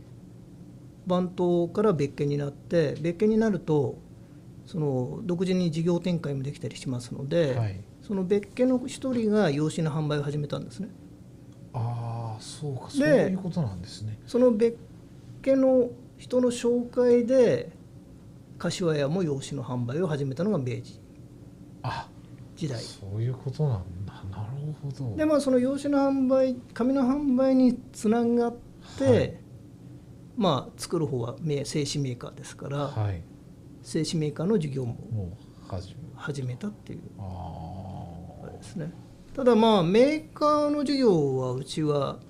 [1.06, 3.98] 番頭から別家になって別家になると
[4.64, 10.88] その独自に事業展開もできたりしますので、はい、その別家の一人が養子の販売を始めたんですね。
[11.74, 12.88] ああそうか。
[12.88, 14.18] そういうことなんですね。
[14.26, 14.78] その別
[15.42, 17.72] 家の人の紹介で
[18.62, 21.00] 柏屋も養子の販売を始めたのが明治
[22.54, 22.80] 時代。
[22.80, 24.12] そういうことなんだ。
[24.30, 25.16] なるほど。
[25.16, 28.56] でまあその養子の販売紙の販売につながっ
[28.96, 29.34] て、はい、
[30.36, 33.20] まあ作る方は製紙メーカーですから、はい、
[33.82, 34.96] 製紙メーカーの事業も
[36.16, 36.54] 始め。
[36.54, 38.92] たっていうあれですね。
[39.34, 42.20] ただまあメーカーの事業はうちは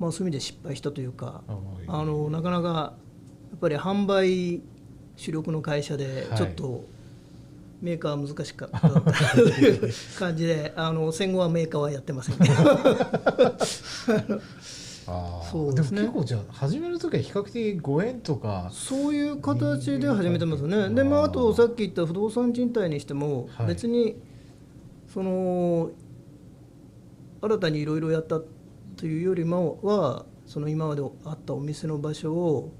[0.00, 1.44] まあそういう意味で失敗したというか
[1.86, 2.94] あのなかなか
[3.64, 4.60] ぱり販売
[5.16, 6.84] 主力の会社でちょっと
[7.80, 12.36] メーカー難しかったという感じで あの戦後はメーカーはやってません。
[12.38, 12.54] け ど
[15.06, 20.88] あそうですね、でも結構じゃあ始める時は比較的ご縁とかそういう形で始めてますね。
[20.94, 24.16] でまああとさっき言った不動産賃貸にしても別に
[25.12, 25.90] その
[27.42, 28.40] 新たにいろいろやった
[28.96, 32.72] というよりもはその今まであったお店の場所を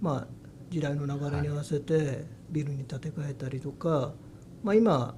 [0.00, 0.26] まあ
[0.70, 4.12] 時代の流れに合わせてビルに建て替えたりとか、
[4.62, 5.14] まあ、今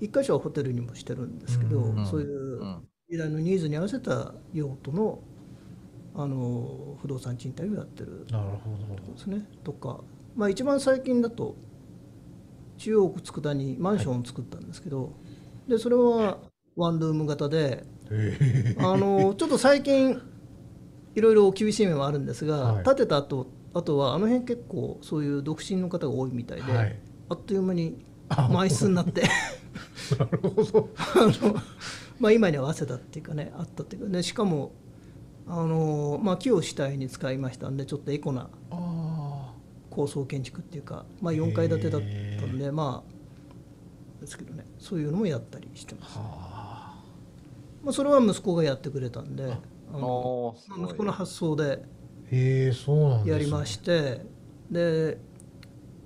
[0.00, 2.60] 一箇所はホテルにもしてるんですけど、そういう
[3.08, 5.20] 時代のニーズに合わせた用途の
[6.14, 8.70] あの不動産賃貸をやってるなるほ
[9.06, 9.12] ど。
[9.12, 9.48] ですね。
[9.64, 10.00] とか、
[10.36, 11.56] まあ、一番最近だと
[12.76, 15.10] 中央区佃にマンションを作ったんですけど、は
[15.68, 16.38] い、でそれは
[16.76, 17.84] ワンルーム型で、
[18.78, 20.20] あのちょっと最近
[21.14, 26.98] いろいろ厳しい面はあるんですが、はい、建てた後あとはあの辺結構そういう独身の方が多いみたいで、はい、
[27.30, 28.04] あっという間に
[28.50, 29.22] 満室になって。
[30.18, 30.88] なるほど。
[30.96, 31.54] あの、
[32.18, 34.08] まあ、今に合わせたっていうかねあったっていうか。
[34.08, 34.72] ねしかも
[35.46, 38.48] あのまあ、木を主体に使いましたんでちょっとエコな
[39.90, 44.64] 高層建築っていうか、まあ、4階建てだったんでまあですけどね。
[44.78, 49.52] そういうのもやったりしてます、まあ、それは息子がやってくれたんで
[49.92, 51.84] あの息子の発想で
[52.32, 54.20] へえそうなんやりまして
[54.70, 55.18] で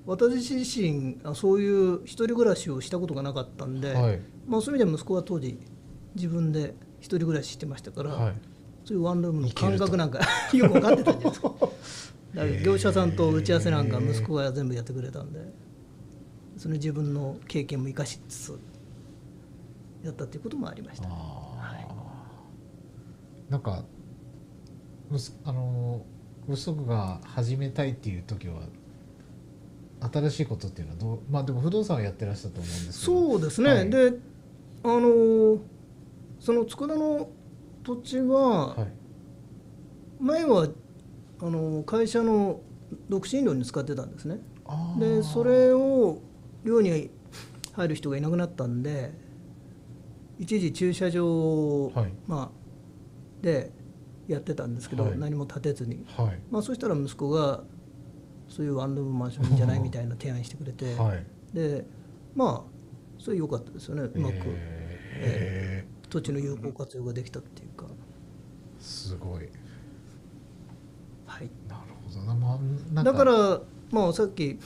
[0.07, 4.20] 私自身あそういう一人暮らしをしたことがなかったんで、はい。
[4.47, 5.59] まあ、そういう意味では息子は当時
[6.14, 8.35] 自分で一人暮らししてましたから、はい。
[8.85, 10.20] そういうワンルームの感覚なんか
[10.55, 11.70] よく分かってたんじゃないですかだか
[12.35, 15.41] ら業者さんと打ち合わせなんか息子が全部やってくれたんで
[16.57, 18.59] その自分の経験も生かしつつ
[20.05, 21.09] やったっていうこともありました。
[21.11, 23.51] あー。
[23.51, 23.85] なんか
[25.45, 26.05] あの
[26.49, 28.61] 息子が始めたいっていう時は
[30.12, 33.30] 新しいことっていうのはどうまあでも不動産をやってらっしゃったと思うんですけど。
[33.30, 33.90] そうですね、はい。
[33.90, 34.12] で
[34.84, 35.59] あの
[36.38, 37.28] その佃の
[37.82, 38.88] 土地ははい。
[40.18, 40.68] 前は
[41.40, 42.61] あの会社の
[43.09, 44.38] 独身寮に使ってたんですね。
[44.99, 46.18] でそれを
[46.64, 47.11] 寮に
[47.74, 49.12] 入る人がいなくなったんで
[50.38, 52.12] 一時駐車場、はい。
[52.26, 53.70] まあ、で
[54.29, 55.18] やってたんですけど、はい。
[55.18, 56.41] 何も建てずに、はい。
[56.51, 57.62] まあ、そしたら息子が
[58.49, 61.24] そういうワンルームマンションいいんじゃないみたいな提案してくれて、はい。
[61.53, 61.85] で
[62.35, 67.89] まあそれ良かったですよねうまく、へ土地の有効活用ができたっていうか、ー
[68.79, 69.49] すごい。
[71.27, 72.35] はい、なるほどな。
[72.35, 73.61] まあだから、
[73.91, 74.59] まあ、さっき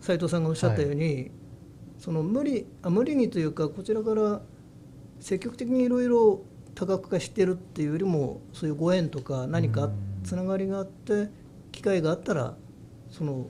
[0.00, 1.30] 斉藤さんがおっしゃったように、
[1.98, 4.42] その無理あ無理にというかこちらから
[5.20, 6.42] 積極的にいろいろ
[6.74, 9.92] 多角化してるっていうよりもそういうご縁とか何かうん
[10.24, 11.28] つながりがあって
[11.72, 12.54] 機会があったら
[13.10, 13.46] その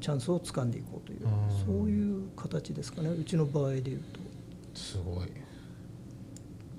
[0.00, 1.66] チャンスを掴んでいこうといううん。
[1.66, 4.02] そういう形ですかねうちの場合でいう
[4.74, 5.28] すごい。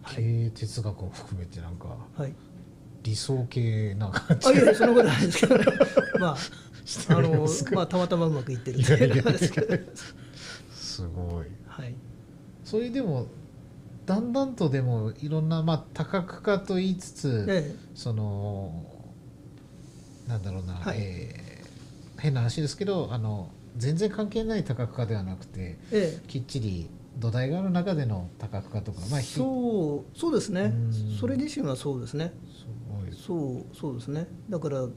[0.04, 0.16] はい。
[0.16, 2.22] 経営哲学を含めてなんかと。
[2.22, 2.34] はい。
[3.04, 4.50] 理想系な感じ。
[4.50, 5.66] あいやそんなことないですけど、 ね、
[6.20, 6.38] まあ
[7.10, 9.78] あのまあたまたまうまくいってるっていうのですけど
[10.72, 11.46] すごい。
[11.68, 11.96] はい。
[12.64, 13.28] それでも
[14.06, 18.86] だんだんとでもいろんなまあ多角化と言いつつ、えその
[20.28, 20.98] なんだろうな、はい。
[21.00, 21.46] えー
[22.18, 26.28] 変な話ですけどあの全然関係ない多角化ではなくてええ。
[26.28, 30.62] きっちり土台がある中での多角化とかまあそうそうですね。
[30.64, 31.18] うん。
[31.20, 32.34] それ自身はそうですね。
[33.26, 34.28] そうそうですね。
[34.50, 34.88] だから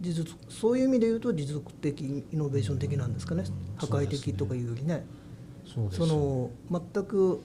[0.00, 3.44] 持続そういう意味で言うと持続的イノベーション的なんですかね。
[3.46, 3.76] うん。
[3.76, 5.04] 破壊的とかいうよりね。
[5.64, 7.40] その全く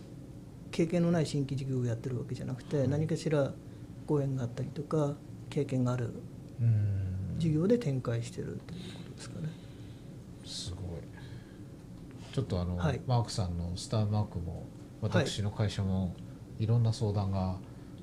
[0.75, 3.53] 経験のない新規事業をやってるわけじゃなくて何かしら
[4.05, 5.13] ご縁があったりとか
[5.49, 6.13] 経験がある
[6.59, 7.35] うん。
[7.37, 9.49] 事業で展開してるということですかね。
[10.43, 10.99] すごい。
[12.33, 12.99] ちょっとあの、はい。
[13.07, 14.67] マークさんのスターマークも
[14.99, 16.13] 私の会社も
[16.59, 16.67] い。
[16.67, 17.57] ろんな相談が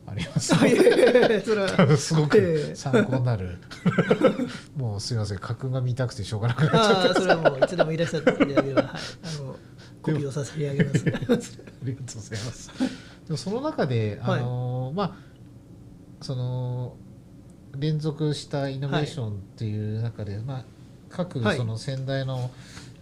[0.06, 1.68] あります、 いやいやいやそれは。
[1.96, 3.58] すごえくえ参考になる。
[4.76, 9.56] もうすいません格が見たくてしょうがなくなっちゃっああそれはもういつでもいらっしゃっていただければ、はい、あの
[10.02, 11.56] コピーをさせていただきます。
[11.56, 12.70] たありがとうございます。
[13.26, 15.14] でもその中であの、まあ
[16.20, 16.96] その
[17.78, 20.64] 連続したイノベーションっていう中で、まあ、
[21.08, 21.56] 各はい。
[21.56, 22.50] その先代の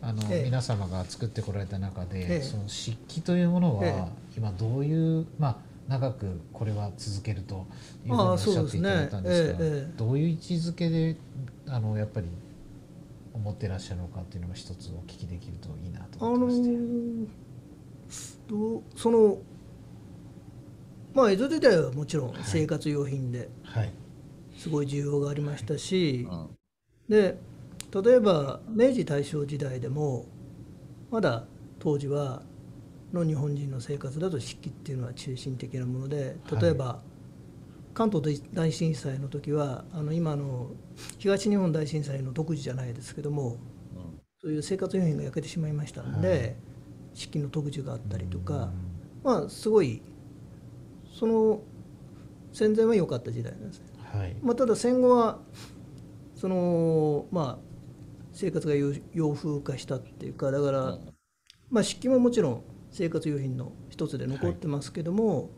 [0.03, 0.45] あの、ええ。
[0.45, 2.43] 皆様が作ってこられた中で、ええ。
[2.43, 4.05] その漆器というものは、え
[4.37, 5.57] 今どういう、まあ、
[5.89, 7.67] 長くこれは続けると
[8.07, 9.93] いうふうにおっしゃっていただいたんですがね。
[9.97, 11.17] どういう位置づけで
[11.67, 12.29] あのやっぱり
[13.33, 16.71] 思ってらっしゃるのかっていうのが一つお聞きできるといいなとあの思ってまして。
[16.71, 17.51] ー
[18.49, 19.39] どうその
[21.15, 23.93] まあ江戸時代はもちろん生活用品ではい
[24.57, 26.49] すごい需要がありましたし、うん
[27.09, 27.39] で
[28.05, 30.27] 例えば明治大正時代でも
[31.11, 31.45] まだ
[31.81, 32.43] 当時は
[33.13, 37.03] の日本人の生活だと漆器っていうのは中心的なもので例えば、
[38.01, 40.71] 関東大震災の時はあの今の
[41.19, 43.59] 東日本大震災の独自じゃないですけども
[44.41, 46.57] そういう生活用品が焼けてしまいましたので、はい。
[47.13, 48.71] 漆器の特需があったりとか、うん。
[49.23, 50.01] まあすごい
[51.13, 51.61] その
[52.55, 53.85] 戦前は良かった時代なんですね。
[53.99, 54.35] はい。
[54.41, 55.41] まあ、ただ戦後は
[56.35, 57.65] そのまあ
[58.33, 61.15] 生活が洋洋風化したっていうかだから、うん。
[61.69, 65.51] まあ、漆器ももちろん生活用品の一つで残ってますけども、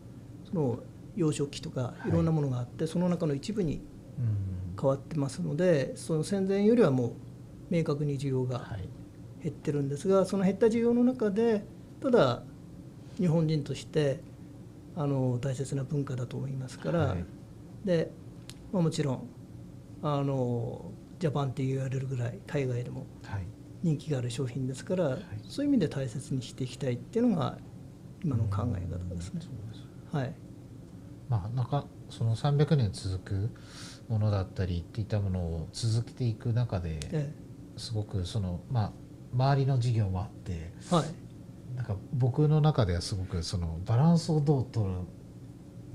[0.45, 0.81] その
[1.17, 2.11] 洋食器とかい。
[2.11, 3.77] ろんなものがあって、その中の一部に
[4.19, 4.77] うん。
[4.81, 7.13] 変わってますのでその戦前よりはもう
[7.71, 8.89] 明確に需要がはい。
[9.43, 11.65] 減ってるんですがその減った需要の中で
[12.01, 12.43] ただ
[13.19, 14.21] 日本人として
[14.97, 17.25] あの大切な文化だと思いますから、はい。
[17.85, 18.11] で、
[18.73, 19.29] まあ、もちろん
[20.03, 23.47] あのジャパンって言われるぐらい海外でもはい。
[23.83, 27.59] 人気がある商品ですから、そういう意味で大切にしていきたいっていうのが
[28.25, 29.41] 今の考え方ですね。
[29.41, 30.17] そうです。
[30.17, 30.33] はい、
[31.33, 33.51] まあなんかその300年続く
[34.07, 37.33] ものだったりっていったものを続けていく中でえ
[37.79, 38.93] すごくそのまあ
[39.33, 41.07] 周りの事業もあってえはい。
[41.75, 44.93] なんか僕の中ではすごくそのバランスをどう取る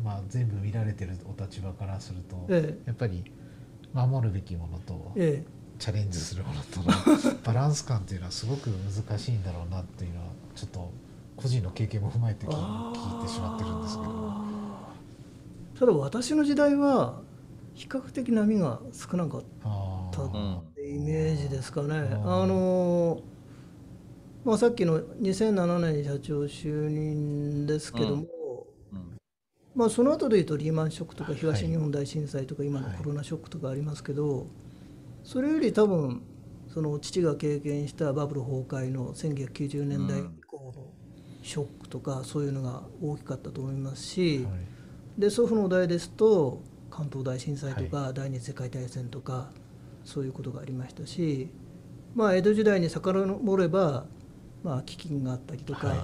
[0.04, 2.76] まあ全部見られてるお立場からすると、え。
[2.88, 3.32] やっぱり
[3.94, 5.78] 守るべきものとええ。
[5.78, 6.88] チャレンジするものとの
[7.46, 10.92] バランス感っていうのはすごく難しいんだろうなっていうのはちょっと
[11.36, 14.57] 個人の経験も踏まえて聞いてしまってるんですけど
[15.80, 17.22] ただ私の時代は
[17.76, 20.58] 比較的波が少なかっあたー。
[20.58, 21.94] ってイメージですかね。
[22.26, 23.22] あの
[24.44, 28.26] まあ、さっきの2007年に社長就任ですけども、
[28.94, 29.18] うん。
[29.76, 31.72] まあ、その後でいうとリーマンショックとか東はい。
[31.72, 32.98] 日本大震災とか今のはい。
[32.98, 34.48] コロナショックとかありますけど、
[35.24, 36.24] それより多分
[36.74, 40.88] その父が経験したバブル崩壊の1990年代以降の
[41.44, 44.77] ショックとかそういうのが大きかったと思いますし、はい
[45.18, 49.50] で祖父の代ですと関東大震災とか、第二次世界大戦とか
[50.04, 51.50] そういうことがありましたし、
[52.16, 54.06] まあ、江戸時代に遡れば、
[54.64, 55.98] まあ、飢饉があったりとか、はい。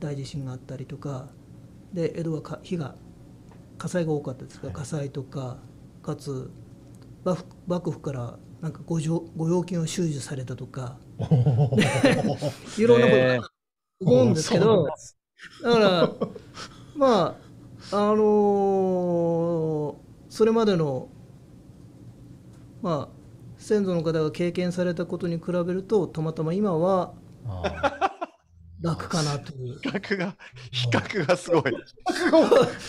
[0.00, 1.28] 大地震があったりとか
[1.92, 2.94] で江戸はか火が
[3.78, 4.82] 火災が多かったですから、はい。
[4.82, 5.56] 火災とか
[6.02, 6.50] かつ
[7.24, 10.98] 幕府幕府からなんかご剰ご用金を収受されたとか
[12.78, 13.50] いろんなことが
[14.00, 14.86] 思うんですけど、
[15.62, 16.12] だから
[16.94, 17.43] まあ
[17.90, 21.08] あのーそれまでの
[22.82, 23.16] まあ
[23.56, 27.14] 先祖の方が経験されたことに比べるとたまたま今は
[27.46, 28.10] あ
[28.80, 29.78] 楽かなという。
[29.80, 30.36] 比較が、
[30.70, 31.72] 比較がすごい。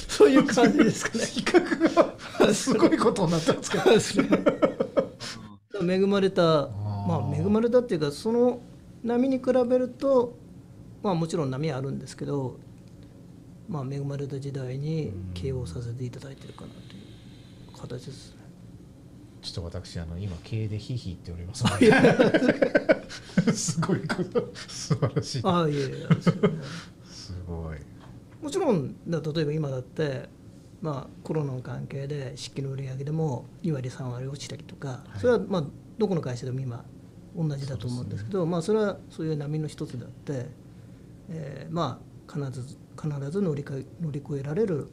[0.10, 1.26] そういう感じですかね。
[1.26, 3.78] 比較がすごいことになってますけ
[4.24, 4.36] ど。
[5.82, 6.68] 恵まれた
[7.08, 8.60] まあ恵まれたっていうかその
[9.04, 10.38] 波に比べると
[11.04, 12.60] まあもちろん波はあるんですけど
[13.68, 17.00] まあ恵まれた時代に形容させていただいてるかなとい
[17.76, 18.38] う形ですね。
[19.42, 21.64] ちょっと私あの今経営でヒーヒーっております。
[23.54, 24.50] すごいこと。
[24.56, 25.42] 素晴らしい。
[25.44, 26.50] ああいえいえですよね
[27.06, 27.78] すごい。
[28.42, 30.30] もちろんだ例えば今だって
[30.82, 35.20] まあコロナの関係で漆器の売り上げでも2割3割落ちたりとか、はい。
[35.20, 35.64] それはまあ
[35.98, 36.84] どこの会社でも今
[37.36, 40.48] 同じだと思うんですけどまあそれはそういう波の一つであって、
[41.30, 44.88] えーまあ必ず必ず乗りか乗り越えられる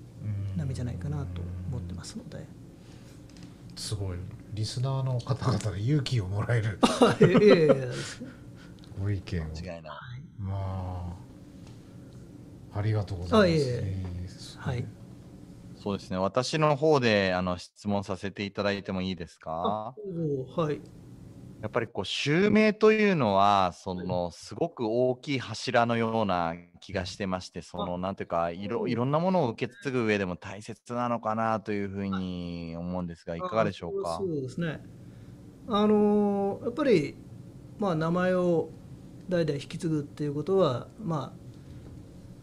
[0.57, 1.41] 波じゃないかなと
[1.71, 2.45] 思ってますので。
[3.77, 4.19] すごい。
[4.55, 6.79] リスナーの方々で勇気をもらえる。
[9.01, 9.47] ご意見を。
[9.47, 9.93] 間違いない。
[10.39, 11.17] ま
[12.75, 12.79] あ。
[12.79, 13.65] ありがとうございます。
[13.69, 14.13] えー
[14.61, 14.85] はい。
[15.83, 16.17] そうですね。
[16.19, 19.95] 私の方であの質問させていただいてもいいですか？
[20.57, 20.81] おはい
[21.63, 34.15] やっぱりこう襲名というのはそのすごく大きい柱のような気がしてましてそのなんていうかいろいろんなものを受け継ぐ上でも大切なのかなというふうに思うんですがいかがでしょうか？
[34.15, 34.83] あそうですね。
[35.69, 37.15] あのーやっぱり
[37.79, 38.69] まあ名前を
[39.29, 41.39] 代々引き継ぐっていうことはまあ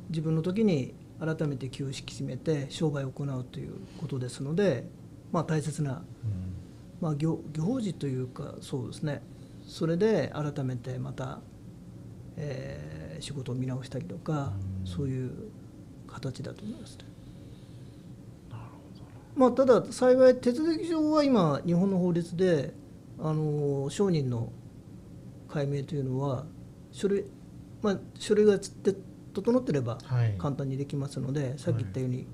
[0.10, 4.88] 自分の時に改めて気を引き締めて商売を行うということですので、
[5.34, 6.59] まあ大切なうん
[7.02, 9.22] まあ行行事というかそうですね。
[9.68, 11.40] それで改めてまた、
[12.38, 14.88] えー仕事を見直したりとか、うん。
[14.88, 15.32] そういう
[16.08, 17.06] 形だと思いますね。
[19.36, 22.74] まあ、ただ幸い手続き上は今日本の法律で
[23.20, 24.52] あの商人の
[25.48, 26.46] 解明というのは
[26.92, 27.24] 書類,、
[27.82, 28.94] まあ、書類がつって
[29.34, 30.36] 整ってればはい。
[30.38, 32.28] 簡単にできますので、さっき言ったように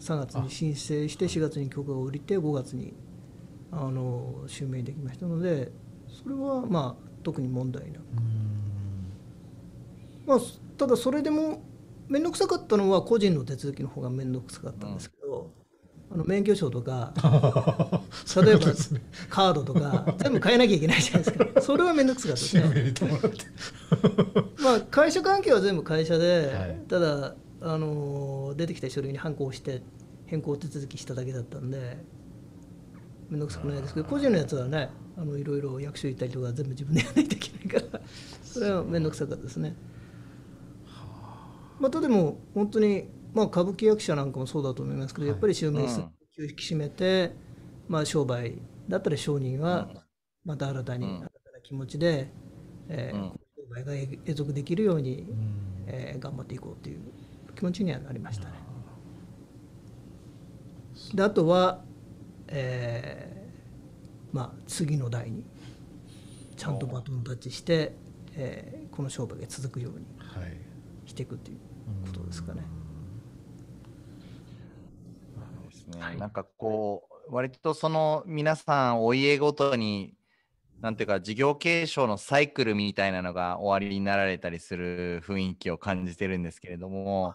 [0.00, 2.94] 3月に申請して4月に許可を下りて5月に
[3.72, 5.72] あの襲名できましたので
[6.08, 8.52] それはまあ特に問題なく、うん。
[10.26, 10.38] まあ、
[10.76, 11.62] ただそれでも
[12.08, 15.50] 面倒くさかったのは個人の手続きの方が面倒くさかったんですけど、
[16.10, 17.14] あの免許証とか
[18.44, 18.60] 例えば
[19.30, 21.46] カードとか全部変えなきゃいけないじゃないですか。
[21.62, 22.42] それは面倒くさかった
[22.74, 23.20] ですね。
[24.62, 26.84] まあ会社関係は全部会社で、はい。
[26.88, 29.82] ただあの出てきた書類に反抗して
[30.26, 32.04] 変更手続きしただけだったんで
[33.32, 38.00] 面倒くさくないですけど個人のやつはねあのいろいろ役所行ったりとか全部自分でやらないといけないから
[38.44, 39.74] それは面倒くさかったですね。
[41.80, 46.10] またでも本当に、まあ、歌舞伎役者なんかもそうだと思いますけど、やっぱり襲名してうん。
[46.32, 47.32] 気を引き締めて、
[47.88, 48.58] まあ、商売
[48.88, 49.98] だったら商人はうん。
[50.44, 51.16] また新たに、うん。
[51.16, 52.30] 新たな気持ちで、
[52.88, 53.40] えーうん。
[53.56, 55.84] 商売が永続できるように、うん。
[55.88, 57.00] えー頑張っていこうという
[57.56, 58.54] 気持ちにはなりましたね。
[61.14, 61.84] であとは、
[62.52, 65.44] えーまあ、次の代に
[66.56, 67.94] ちゃんとバトンタッチして、
[68.34, 70.52] えーこの商売が続くようにはい
[71.06, 71.58] していくという
[72.06, 72.62] ことですかね。
[75.72, 76.16] ですね。
[76.18, 80.14] なんかこう、割とその皆さんお家ごとに、
[80.80, 87.34] なんていうか事業継承のサイクルみたいなのが終わりになられたりする雰囲気を感じてるんですけれども、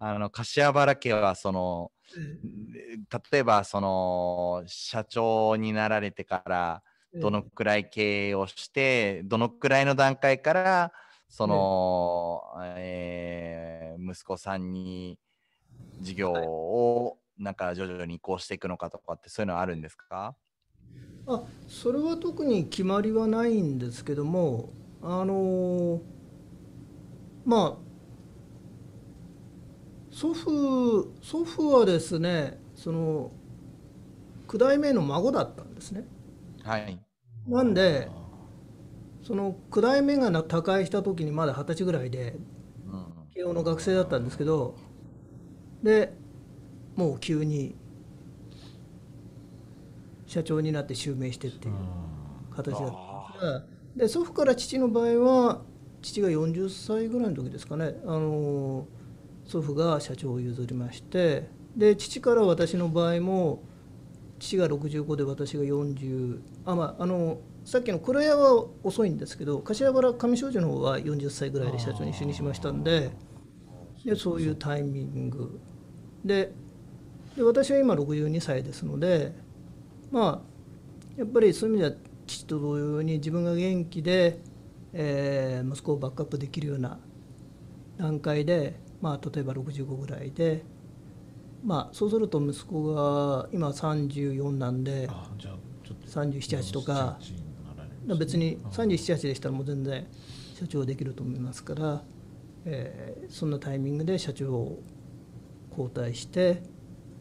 [0.00, 2.96] あの柏原家はそのえ
[3.32, 6.82] 例えばその社長になられてから
[7.12, 10.92] えどのくらい経営をしてどのくらいの段階から
[11.28, 12.42] その、
[12.76, 15.18] えー息子さんに
[16.00, 20.36] 事業をなんか徐々に移行していくのかとかってそういうのはあるんですか？
[21.26, 24.72] あそれは特に決まりはないんですけども
[25.02, 26.00] あの
[27.44, 27.87] まあ
[30.18, 33.30] 祖父祖父はですねその
[34.48, 36.08] 九代目の孫だったんですね。
[36.64, 36.98] はい。
[37.46, 38.10] なんで
[39.22, 42.34] その九代目がな他界した時にまだ二十歳ぐらいで
[42.84, 44.74] うん慶応の学生だったんですけど
[45.84, 46.12] で
[46.96, 47.76] もう急に
[50.26, 51.74] 社長になって襲名してっていう
[52.56, 53.64] 形だったんですが
[53.94, 55.62] で祖父から父の場合は
[56.02, 57.94] 父が40歳ぐらいの時ですかね。
[58.04, 58.88] あの
[59.48, 63.64] 祖父が社長を譲りましてで父から私の場合も
[64.38, 73.10] 父が65で私が40あまああのさっきの黒屋は遅いんですけど柏原上庄司の方は40歳ぐらいで社長に就任しましたんで
[74.04, 75.60] でそういうタイミング。
[76.24, 76.52] で
[77.36, 79.32] で私は今62歳ですので
[80.10, 80.58] まあ
[81.18, 84.38] やっぱりそういう意味では父と同様に自分が元気で、
[84.92, 86.98] えー息子をバックアップできるような
[87.96, 90.64] 段階で、まあ、例えば65ぐらいで、
[91.64, 100.06] まあ、そうすると息子が今34なんであじゃあちょっと378とか47になられるんですね別に378でしたらもう全然
[100.54, 102.02] 社長できると思いますから、
[102.64, 104.82] えーそんなタイミングで社長を
[105.70, 106.62] 交代して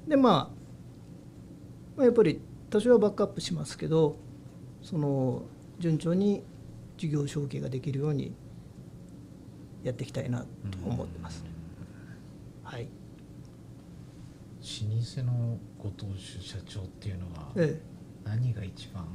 [0.08, 0.50] でまあ
[1.98, 4.18] まあやっぱり多少はバックアップしますけど
[4.82, 5.44] その
[5.80, 6.44] 順調に
[6.98, 8.34] 事業承継ができるように
[9.84, 10.46] やっていきたいなと
[10.86, 11.44] 思ってます。
[12.68, 12.90] はい、
[14.60, 17.80] 老舗のご当主社長っていうのはえ
[18.26, 19.06] 何が一番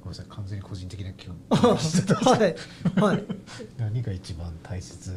[0.00, 1.36] ごめんなさい完全に個人的な気分。
[1.50, 3.24] え、はいはい。
[3.76, 5.10] 何が一番大切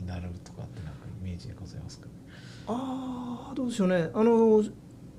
[0.00, 2.08] になるとかってなんかイメージでございますか？
[2.68, 4.08] ああどうでしょうね。
[4.14, 4.62] あの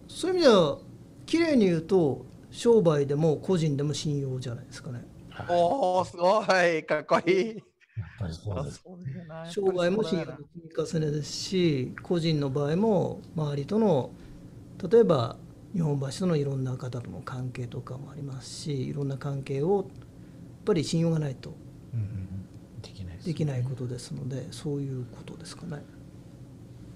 [0.08, 0.78] そういう意味では
[1.26, 5.06] 綺麗に言うと商売でも個人でも信用じゃないですかね。
[5.50, 7.64] おお、すごい、かっこいい。
[7.98, 8.82] やっぱりそうです。
[8.84, 14.12] そうだよな商売も信用の積み重ねですし個人の場合も周りとの
[14.89, 15.38] 例えば
[15.74, 19.86] 日本橋とのいろんな方との関係とかもありますしいろんな関係をやっ
[20.66, 21.54] ぱり信用がないと
[22.82, 25.84] できないですできないことですのでそういうことですかね。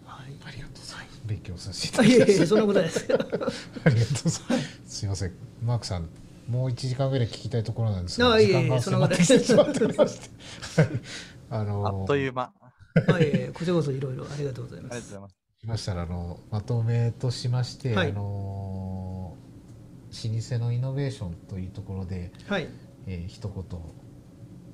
[0.06, 0.34] はい。
[0.46, 1.22] ありがとうございます。
[1.26, 3.18] 勉強させていただきまあいえいえすそんなことないですよ。
[3.84, 4.82] ありがとうございます。
[4.86, 5.34] すいません。
[5.62, 6.10] マークさん
[6.50, 10.92] もう1時間ぐらい聞きたいところなんですがあいえいえ時間がそんな迫ってきてしまっておりましてはい
[11.52, 12.52] あのあっという間。
[13.08, 14.94] はい、いえいえこちらこそいろいろありがとうございます。
[14.94, 15.36] ありがとうございます。
[15.60, 19.36] しましたらあのまとめとしまして、はいあの
[20.10, 22.68] 老舗のイノベーションというところで、はい、
[23.06, 23.80] えー、一言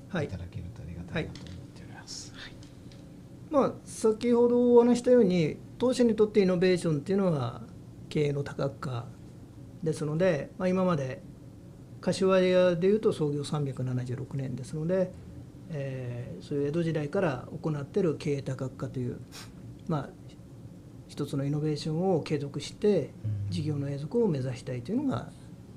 [0.09, 2.33] はいいただけるとありがたいなと思っております。
[2.33, 2.53] はい
[3.51, 7.61] まあ、先ほどお話したように当社にとってイノベーションっていうのは
[8.09, 9.07] 経営の多角化
[9.83, 11.21] ですので、まあ、今まで
[12.05, 15.11] 柏屋でいうと創業376年ですので、
[15.71, 19.19] えーそういう江戸時代から行っている経営多角化という、
[19.87, 20.09] まあ、
[21.07, 23.11] 一つのイノベーションを継続して
[23.49, 25.29] 事業の永続を目指したいというのが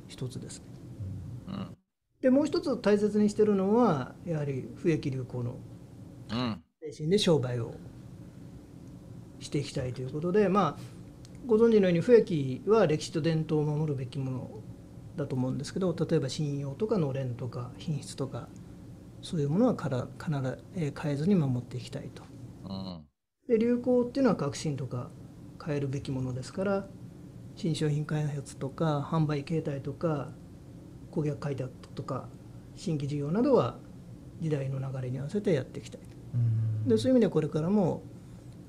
[0.08, 0.64] 一つですね。
[1.48, 1.76] うん。
[2.20, 5.54] でもう一つ大切にしているのはやはり不益流行の
[6.30, 6.62] うん。
[6.82, 7.72] 精神で商売を
[9.40, 10.82] していきたいということで、まあ、
[11.46, 14.50] ご存知のように不益は歴史と伝統を守るべきもの
[15.18, 18.48] だと思うんですけど例えば信用とかのれんとか品質とか
[19.22, 22.24] そういうものはから必ず、えー変えずに守っていきたいと。
[22.68, 23.04] うん。
[23.48, 25.10] で流行っていうのは革新とか
[25.64, 26.86] 変えるべきものですから
[27.56, 30.30] 新商品開発とか販売形態とか
[31.10, 32.28] 顧客開拓とか
[32.76, 33.78] 新規事業などは
[34.40, 36.00] 時代の流れに合わせてやっていきたい。
[36.34, 38.02] うんでそういう意味でこれからも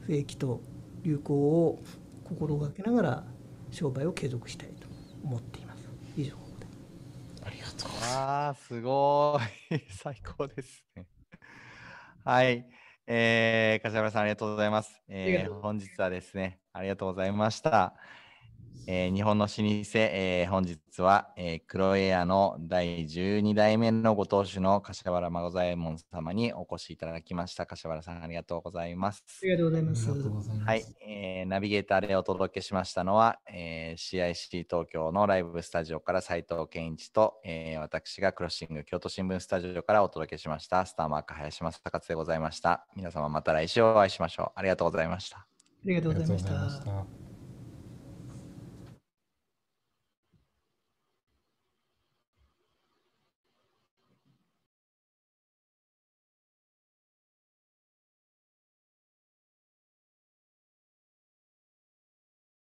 [0.01, 0.61] 不益と
[1.03, 1.79] 流行を
[2.25, 3.23] 心がけながら
[3.71, 4.87] 商売を継続したいと
[5.23, 5.68] 思っています。
[6.15, 6.67] 以上で。
[7.43, 8.17] ありがとうございます。
[8.17, 9.39] ああ、すご
[9.71, 9.79] い。
[9.89, 11.07] 最高ですね。
[12.23, 12.65] はい。
[13.07, 15.01] えー、柏原さん、ありがとうございます。
[15.07, 17.95] えー、本日はですね、ありがとうございました。
[18.87, 27.65] えー日本の老舗、えー本日は、えー、黒エアの第12代目のご当主の柏原孫左衛門様にお越しいただきました。
[27.65, 29.23] 柏原さん、ありがとうございます。
[29.43, 30.09] ありがとうございます。
[30.65, 42.85] はい、えーナビゲーターでお届けしましたのは、えー CIC 東京のライブスタジオから斉藤健一と、えー私がクロッシング京都新聞スタジオからお届けしました、スターマーク林正勝でございました。
[42.95, 44.59] 皆様また来週お会いしましょう。
[44.59, 45.37] ありがとうございました。
[45.37, 45.45] あ
[45.85, 46.43] りがとうございまし。
[46.43, 47.28] た。